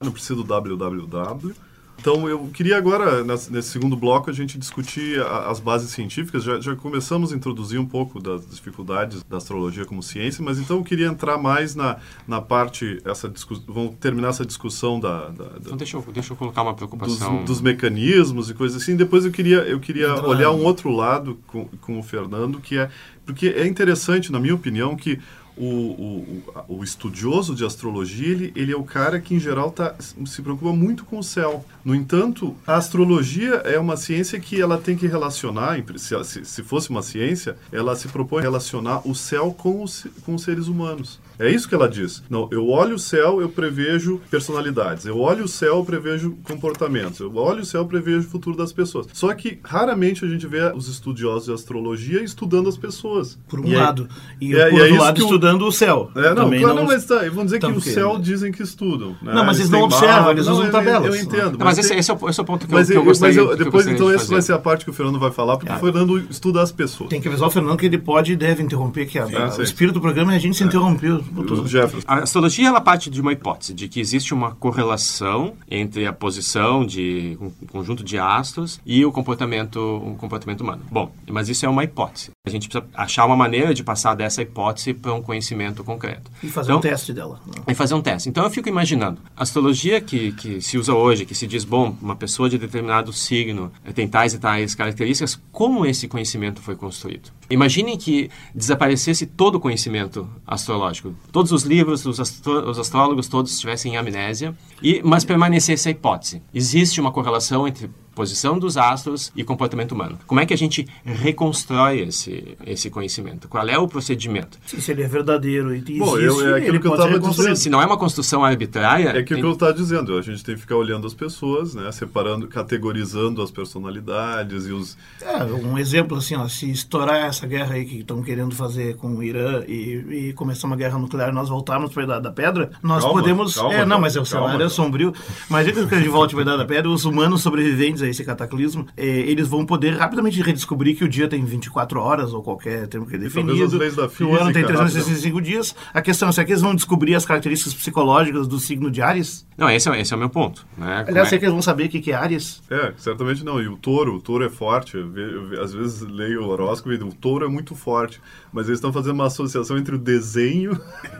Não 0.03 0.11
precisa 0.11 0.35
do 0.35 0.43
www. 0.43 1.53
Então, 1.99 2.27
eu 2.27 2.49
queria 2.51 2.75
agora, 2.77 3.23
nesse 3.23 3.69
segundo 3.69 3.95
bloco, 3.95 4.27
a 4.29 4.33
gente 4.33 4.57
discutir 4.57 5.21
as 5.21 5.59
bases 5.59 5.91
científicas. 5.91 6.43
Já, 6.43 6.59
já 6.59 6.75
começamos 6.75 7.31
a 7.31 7.35
introduzir 7.35 7.79
um 7.79 7.85
pouco 7.85 8.19
das 8.19 8.45
dificuldades 8.49 9.23
da 9.23 9.37
astrologia 9.37 9.85
como 9.85 10.01
ciência, 10.03 10.43
mas 10.43 10.59
então 10.59 10.77
eu 10.77 10.83
queria 10.83 11.05
entrar 11.05 11.37
mais 11.37 11.75
na, 11.75 11.97
na 12.27 12.41
parte, 12.41 12.99
essa 13.05 13.31
vamos 13.67 13.93
terminar 14.01 14.29
essa 14.29 14.43
discussão 14.45 14.99
da- 14.99 15.29
da- 15.29 15.43
da, 15.45 15.49
Então, 15.61 15.77
deixa 15.77 15.95
eu, 15.95 16.01
deixa 16.11 16.33
eu 16.33 16.35
colocar 16.35 16.63
uma 16.63 16.71
dos, 16.73 16.77
preocupação. 16.77 17.45
dos 17.45 17.61
mecanismos 17.61 18.49
e 18.49 18.53
coisas 18.55 18.81
assim. 18.81 18.95
Depois 18.97 19.23
eu 19.23 19.31
queria, 19.31 19.59
eu 19.59 19.79
queria 19.79 20.13
olhar 20.25 20.51
um 20.51 20.65
outro 20.65 20.89
lado 20.91 21.37
com, 21.47 21.65
com 21.79 21.99
o 21.99 22.03
Fernando, 22.03 22.59
que 22.59 22.77
é. 22.77 22.89
Porque 23.25 23.47
é 23.47 23.65
interessante, 23.65 24.29
na 24.31 24.39
minha 24.39 24.55
opinião, 24.55 24.97
que 24.97 25.17
o, 25.57 25.65
o, 25.65 26.43
o- 26.79 26.83
estudioso 26.83 27.55
de 27.55 27.65
astrologia, 27.65 28.27
ele, 28.27 28.51
ele 28.55 28.71
é 28.71 28.75
o 28.75 28.83
cara 28.83 29.19
que, 29.19 29.35
em 29.35 29.39
geral, 29.39 29.71
tá, 29.71 29.95
se 29.99 30.41
preocupa 30.41 30.71
muito 30.73 31.05
com 31.05 31.19
o 31.19 31.23
céu. 31.23 31.63
No 31.83 31.93
entanto, 31.93 32.55
a 32.65 32.75
astrologia 32.75 33.55
é 33.65 33.77
uma 33.79 33.95
ciência 33.97 34.39
que 34.39 34.59
ela 34.61 34.77
tem 34.77 34.95
que 34.95 35.07
relacionar, 35.07 35.81
se, 35.97 36.43
se 36.45 36.63
fosse 36.63 36.89
uma 36.89 37.01
ciência, 37.03 37.57
ela 37.71 37.95
se 37.95 38.07
propõe 38.07 38.39
a 38.39 38.43
relacionar 38.43 39.07
o 39.07 39.13
céu 39.13 39.53
com 39.57 39.83
os, 39.83 40.07
com 40.25 40.35
os 40.35 40.43
seres 40.43 40.67
humanos. 40.67 41.19
É 41.39 41.49
isso 41.49 41.67
que 41.67 41.73
ela 41.75 41.89
diz. 41.89 42.21
Não, 42.29 42.47
eu 42.51 42.67
olho 42.69 42.95
o 42.95 42.99
céu, 42.99 43.41
eu 43.41 43.49
prevejo 43.49 44.21
personalidades. 44.29 45.05
Eu 45.05 45.17
olho 45.19 45.45
o 45.45 45.47
céu, 45.47 45.77
eu 45.77 45.85
prevejo 45.85 46.37
comportamentos. 46.43 47.19
Eu 47.19 47.35
olho 47.35 47.61
o 47.61 47.65
céu, 47.65 47.81
eu 47.81 47.87
prevejo 47.87 48.19
o 48.27 48.29
futuro 48.31 48.55
das 48.55 48.71
pessoas. 48.71 49.07
Só 49.13 49.33
que 49.33 49.59
raramente 49.63 50.23
a 50.23 50.27
gente 50.27 50.45
vê 50.47 50.71
os 50.75 50.87
estudiosos 50.87 51.45
de 51.45 51.53
astrologia 51.53 52.21
estudando 52.23 52.69
as 52.69 52.77
pessoas. 52.77 53.37
Por 53.47 53.59
um 53.59 53.65
E 53.65 53.73
é- 53.73 53.77
lado. 53.77 54.07
E, 54.39 54.55
é- 54.55 54.69
por 54.69 54.73
e 54.77 54.79
é 54.79 54.83
outro 54.83 54.97
lado, 54.99 55.17
o- 55.21 55.23
estudando 55.23 55.61
o 55.67 55.71
céu. 55.71 56.11
É, 56.15 56.29
não, 56.29 56.35
Também 56.45 56.61
claro, 56.61 56.75
não, 56.75 56.85
mas 56.85 57.05
tá, 57.05 57.15
vamos 57.29 57.45
dizer 57.45 57.59
que 57.59 57.65
Então, 57.65 57.77
o 57.77 57.81
que- 57.81 57.91
céu 57.91 58.19
dizem 58.19 58.51
que 58.51 58.61
estudam. 58.61 59.15
né? 59.21 59.33
Não, 59.33 59.43
mas 59.45 59.57
eles 59.59 59.69
não 59.69 59.79
têm 59.79 59.85
observam, 59.87 60.15
mapa, 60.19 60.31
eles 60.31 60.45
não, 60.45 60.53
usam 60.53 60.65
eu- 60.65 60.71
tabelas. 60.71 61.07
Eu 61.15 61.21
entendo. 61.21 61.57
Não, 61.57 61.65
mas 61.65 61.75
tem- 61.75 61.85
esse, 61.85 61.95
esse 61.95 62.11
é 62.11 62.13
o, 62.13 62.29
esse 62.29 62.39
é 62.39 62.43
o 62.43 62.45
ponto 62.45 62.67
que, 62.67 62.73
mas 62.73 62.89
eu, 62.89 62.93
que 62.93 62.97
eu 62.97 63.01
eu- 63.01 63.05
mas 63.05 63.17
gostaria, 63.19 63.39
eu- 63.39 63.45
que 63.47 63.53
eu 63.53 63.57
depois, 63.57 63.73
gostaria 63.85 63.95
então, 63.95 64.07
de 64.09 64.15
essa 64.15 64.31
vai 64.31 64.41
ser 64.41 64.53
a 64.53 64.59
parte 64.59 64.85
que 64.85 64.91
o 64.91 64.93
Fernando 64.93 65.19
vai 65.19 65.31
falar, 65.31 65.57
porque 65.57 65.71
Ah. 65.71 65.77
o 65.77 65.79
Fernando 65.79 66.17
estuda 66.29 66.61
as 66.61 66.71
pessoas. 66.71 67.09
Tem 67.09 67.19
que 67.19 67.27
avisar 67.27 67.47
o 67.47 67.51
Fernando 67.51 67.77
que 67.77 67.85
ele 67.85 67.97
pode 67.97 68.33
e 68.33 68.35
deve 68.35 68.61
interromper, 68.63 69.05
que 69.07 69.17
a- 69.17 69.23
Ah, 69.23 69.55
o 69.57 69.61
espírito 69.63 69.95
do 69.95 70.01
programa 70.01 70.33
é 70.33 70.35
a 70.35 70.39
gente 70.39 70.55
se 70.57 70.63
interrompeu. 70.63 71.23
O 71.35 71.67
Jefferson. 71.67 72.05
A 72.07 72.19
astrologia 72.19 72.67
ela 72.67 72.81
parte 72.81 73.09
de 73.09 73.19
uma 73.19 73.31
hipótese 73.31 73.73
de 73.73 73.87
que 73.87 73.99
existe 73.99 74.33
uma 74.33 74.51
correlação 74.55 75.53
entre 75.69 76.05
a 76.05 76.13
posição 76.13 76.85
de 76.85 77.37
um 77.41 77.49
conjunto 77.67 78.03
de 78.03 78.17
astros 78.17 78.79
e 78.85 79.03
o 79.05 79.11
comportamento, 79.11 79.77
o 79.77 80.15
comportamento 80.15 80.61
humano. 80.61 80.83
Bom, 80.91 81.11
mas 81.29 81.49
isso 81.49 81.65
é 81.65 81.69
uma 81.69 81.83
hipótese. 81.83 82.31
A 82.45 82.49
gente 82.49 82.67
precisa 82.67 82.85
achar 82.93 83.25
uma 83.25 83.35
maneira 83.35 83.73
de 83.73 83.83
passar 83.83 84.15
dessa 84.15 84.41
hipótese 84.41 84.93
para 84.93 85.13
um 85.13 85.21
conhecimento 85.21 85.83
concreto. 85.83 86.29
E 86.43 86.47
fazer 86.47 86.71
então, 86.71 86.77
um 86.77 86.81
teste 86.81 87.13
dela. 87.13 87.39
E 87.67 87.73
fazer 87.73 87.93
um 87.93 88.01
teste. 88.01 88.29
Então 88.29 88.43
eu 88.43 88.49
fico 88.49 88.69
imaginando, 88.69 89.19
a 89.35 89.43
astrologia 89.43 90.01
que, 90.01 90.33
que 90.33 90.61
se 90.61 90.77
usa 90.77 90.93
hoje, 90.93 91.25
que 91.25 91.33
se 91.33 91.47
diz, 91.47 91.63
bom, 91.63 91.95
uma 92.01 92.15
pessoa 92.15 92.49
de 92.49 92.57
determinado 92.57 93.11
signo 93.13 93.71
tem 93.95 94.07
tais 94.07 94.33
e 94.33 94.39
tais 94.39 94.75
características, 94.75 95.39
como 95.51 95.85
esse 95.85 96.07
conhecimento 96.07 96.61
foi 96.61 96.75
construído? 96.75 97.31
Imaginem 97.49 97.97
que 97.97 98.29
desaparecesse 98.53 99.25
todo 99.25 99.55
o 99.55 99.59
conhecimento 99.59 100.27
astrológico. 100.45 101.13
Todos 101.31 101.51
os 101.51 101.63
livros, 101.63 102.05
os, 102.05 102.19
astro 102.19 102.69
os 102.69 102.79
astrólogos 102.79 103.27
todos 103.27 103.51
estivessem 103.51 103.93
em 103.93 103.97
amnésia, 103.97 104.55
e, 104.81 105.01
mas 105.03 105.23
permanecesse 105.23 105.87
a 105.87 105.91
hipótese. 105.91 106.41
Existe 106.53 107.01
uma 107.01 107.11
correlação 107.11 107.67
entre 107.67 107.89
posição 108.13 108.57
dos 108.57 108.77
astros 108.77 109.31
e 109.35 109.43
comportamento 109.43 109.93
humano. 109.93 110.19
Como 110.27 110.39
é 110.39 110.45
que 110.45 110.53
a 110.53 110.57
gente 110.57 110.87
reconstrói 111.03 112.01
esse, 112.01 112.57
esse 112.65 112.89
conhecimento? 112.89 113.47
Qual 113.47 113.67
é 113.67 113.77
o 113.77 113.87
procedimento? 113.87 114.57
Sim, 114.65 114.79
se 114.79 114.91
ele 114.91 115.03
é 115.03 115.07
verdadeiro 115.07 115.73
e 115.73 115.77
existe, 115.79 115.99
Bom, 115.99 116.17
eu, 116.17 116.55
é 116.55 116.57
aquilo 116.57 116.75
ele 116.75 116.79
que 116.79 116.87
eu 116.87 116.93
estava 116.93 117.19
dizendo. 117.19 117.55
Se 117.55 117.69
não 117.69 117.81
é 117.81 117.85
uma 117.85 117.97
construção 117.97 118.43
arbitrária... 118.43 119.09
É 119.09 119.23
que 119.23 119.33
o 119.33 119.35
tem- 119.35 119.43
que 119.43 119.45
eu 119.45 119.53
estava 119.53 119.73
dizendo, 119.73 120.17
a 120.17 120.21
gente 120.21 120.43
tem 120.43 120.55
que 120.55 120.61
ficar 120.61 120.75
olhando 120.75 121.07
as 121.07 121.13
pessoas, 121.13 121.73
né, 121.73 121.91
separando, 121.91 122.47
categorizando 122.47 123.41
as 123.41 123.51
personalidades 123.51 124.67
e 124.67 124.71
os... 124.71 124.97
É, 125.21 125.43
um 125.43 125.77
exemplo 125.77 126.17
assim, 126.17 126.35
ó, 126.35 126.47
se 126.47 126.69
estourar 126.69 127.25
essa 127.25 127.47
guerra 127.47 127.75
aí 127.75 127.85
que 127.85 127.99
estão 127.99 128.21
querendo 128.21 128.53
fazer 128.55 128.95
com 128.97 129.15
o 129.15 129.23
Irã 129.23 129.63
e, 129.67 130.29
e 130.29 130.33
começar 130.33 130.67
uma 130.67 130.75
guerra 130.75 130.97
nuclear 130.99 131.29
e 131.29 131.31
nós 131.33 131.49
voltarmos 131.49 131.91
para 131.91 132.03
a 132.03 132.05
Idade 132.05 132.23
da 132.23 132.31
Pedra, 132.31 132.71
nós 132.81 133.03
Calma, 133.03 133.21
podemos... 133.21 133.55
calma, 133.55 133.73
é, 133.73 133.85
não, 133.85 133.99
mas 133.99 134.15
é 134.15 134.21
o 134.21 134.23
calma, 134.23 134.47
cenário 134.47 134.55
é 134.55 134.57
calma. 134.59 134.69
sombrio. 134.69 135.13
Mas 135.49 135.71
que 135.71 135.95
a 135.95 135.97
gente 135.97 136.09
volte 136.09 136.35
para 136.35 136.41
a 136.41 136.43
Idade 136.43 136.57
da 136.59 136.65
Pedra, 136.65 136.89
os 136.89 137.05
humanos 137.05 137.41
sobreviventes 137.41 138.02
a 138.03 138.09
esse 138.09 138.23
cataclismo, 138.23 138.85
é, 138.97 139.05
eles 139.05 139.47
vão 139.47 139.65
poder 139.65 139.95
rapidamente 139.95 140.41
redescobrir 140.41 140.95
que 140.97 141.03
o 141.03 141.09
dia 141.09 141.27
tem 141.27 141.43
24 141.43 141.99
horas 141.99 142.33
ou 142.33 142.41
qualquer 142.43 142.87
tempo 142.87 143.05
que 143.05 143.15
é 143.15 143.19
talvez 143.19 143.33
definido, 143.33 143.63
as 143.65 143.73
leis 143.73 143.95
da 143.95 144.07
que 144.07 144.23
o 144.23 144.35
ano 144.35 144.51
tem 144.53 144.63
física, 144.63 144.67
365 144.77 145.41
dias. 145.41 145.75
A 145.93 146.01
questão 146.01 146.29
é, 146.29 146.31
será 146.31 146.45
que 146.45 146.51
eles 146.51 146.61
vão 146.61 146.75
descobrir 146.75 147.15
as 147.15 147.25
características 147.25 147.73
psicológicas 147.73 148.47
do 148.47 148.59
signo 148.59 148.89
de 148.91 149.01
Ares? 149.01 149.45
Não, 149.57 149.69
esse 149.69 149.87
é, 149.89 150.01
esse 150.01 150.11
é 150.13 150.15
o 150.15 150.19
meu 150.19 150.29
ponto. 150.29 150.65
Né? 150.77 151.05
Aliás, 151.07 151.27
é- 151.27 151.29
será 151.29 151.39
que 151.39 151.45
eles 151.45 151.53
vão 151.53 151.61
saber 151.61 151.85
o 151.85 151.89
que 151.89 152.11
é 152.11 152.15
Ares? 152.15 152.61
É, 152.69 152.93
certamente 152.97 153.43
não. 153.45 153.61
E 153.61 153.67
o 153.67 153.77
touro, 153.77 154.15
o 154.15 154.19
touro 154.21 154.43
é 154.45 154.49
forte. 154.49 154.97
Eu 154.97 155.13
eu 155.17 155.47
ve- 155.47 155.59
às 155.59 155.73
vezes 155.73 156.01
leio 156.01 156.43
o 156.43 156.47
horóscopo 156.49 156.91
e 156.91 156.95
o 156.95 157.13
touro 157.13 157.45
é 157.45 157.49
muito 157.49 157.75
forte. 157.75 158.19
Mas 158.51 158.67
eles 158.67 158.77
estão 158.77 158.91
fazendo 158.91 159.13
uma 159.13 159.27
associação 159.27 159.77
entre 159.77 159.95
o 159.95 159.97
desenho 159.97 160.79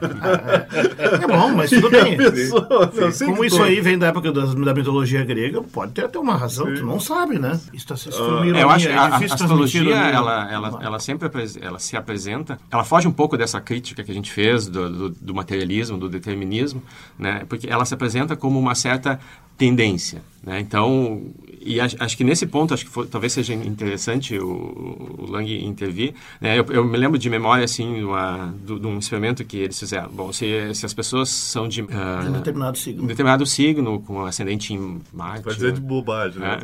É 0.98 1.26
bom, 1.26 1.52
mas 1.54 1.70
tudo 1.70 1.86
a 1.86 1.90
bem. 2.02 2.16
pessoa. 2.16 2.92
Eu 2.94 3.26
Como 3.26 3.44
isso 3.44 3.62
aí 3.62 3.80
vem 3.80 3.98
da 3.98 4.08
época 4.08 4.32
das- 4.32 4.54
da, 4.54 4.74
mitologia 4.74 5.24
grega, 5.24 5.62
pode 5.62 5.92
ter 5.92 6.04
até 6.04 6.18
uma 6.18 6.36
razão, 6.36 6.73
tu 6.76 6.86
não 6.86 7.00
sabe, 7.00 7.38
né? 7.38 7.60
Isso, 7.72 7.86
tá, 7.86 7.94
É, 7.94 8.46
ironia, 8.46 8.60
eu 8.60 8.70
acho 8.70 8.86
que 8.86 8.92
é 8.92 8.96
a, 8.96 9.04
a 9.04 9.16
astrologia, 9.18 9.80
ironia. 9.80 10.08
ela, 10.08 10.52
ela, 10.52 10.78
ela 10.82 10.98
sempre 10.98 11.28
ela 11.60 11.78
se 11.78 11.96
apresenta, 11.96 12.58
ela 12.70 12.84
foge 12.84 13.08
um 13.08 13.12
pouco 13.12 13.36
dessa 13.36 13.60
crítica 13.60 14.02
que 14.02 14.10
a 14.10 14.14
gente 14.14 14.30
fez 14.32 14.66
do, 14.68 14.90
do, 14.90 15.10
do 15.10 15.34
materialismo, 15.34 15.96
do 15.98 16.08
determinismo, 16.08 16.82
né? 17.18 17.44
Porque 17.48 17.68
ela 17.68 17.84
se 17.84 17.94
apresenta 17.94 18.36
como 18.36 18.58
uma 18.58 18.74
certa 18.74 19.18
tendência, 19.56 20.22
né? 20.42 20.60
Então, 20.60 21.22
e 21.66 21.80
acho, 21.80 21.96
acho 21.98 22.14
que 22.16 22.22
nesse 22.24 22.46
ponto, 22.46 22.74
acho 22.74 22.84
que 22.84 22.90
foi- 22.90 23.06
talvez 23.06 23.32
seja 23.32 23.54
interessante 23.54 24.38
o, 24.38 25.16
o 25.18 25.30
Lang 25.30 25.50
intervir, 25.64 26.12
né? 26.38 26.58
Eu, 26.58 26.64
eu 26.68 26.84
me 26.84 26.94
lembro 26.98 27.18
de 27.18 27.30
memória, 27.30 27.64
assim, 27.64 28.02
uma, 28.04 28.54
do- 28.66 28.78
de 28.78 28.86
um 28.86 28.98
experimento 28.98 29.42
que 29.46 29.56
eles 29.56 29.78
fizeram. 29.78 30.10
Bom, 30.10 30.30
se, 30.30 30.74
se 30.74 30.84
as 30.84 30.92
pessoas 30.92 31.30
são 31.30 31.66
de... 31.66 31.80
De 31.80 32.28
um 32.28 32.32
determinado 32.32 32.76
um 32.76 32.80
signo. 32.80 33.06
determinado 33.06 33.46
signo, 33.46 33.98
com 34.00 34.22
ascendente 34.26 34.74
em 34.74 35.00
Marte... 35.10 35.42
Vai 35.44 35.54
dizer 35.54 35.72
de 35.72 35.80
bobagem, 35.80 36.38
né? 36.40 36.58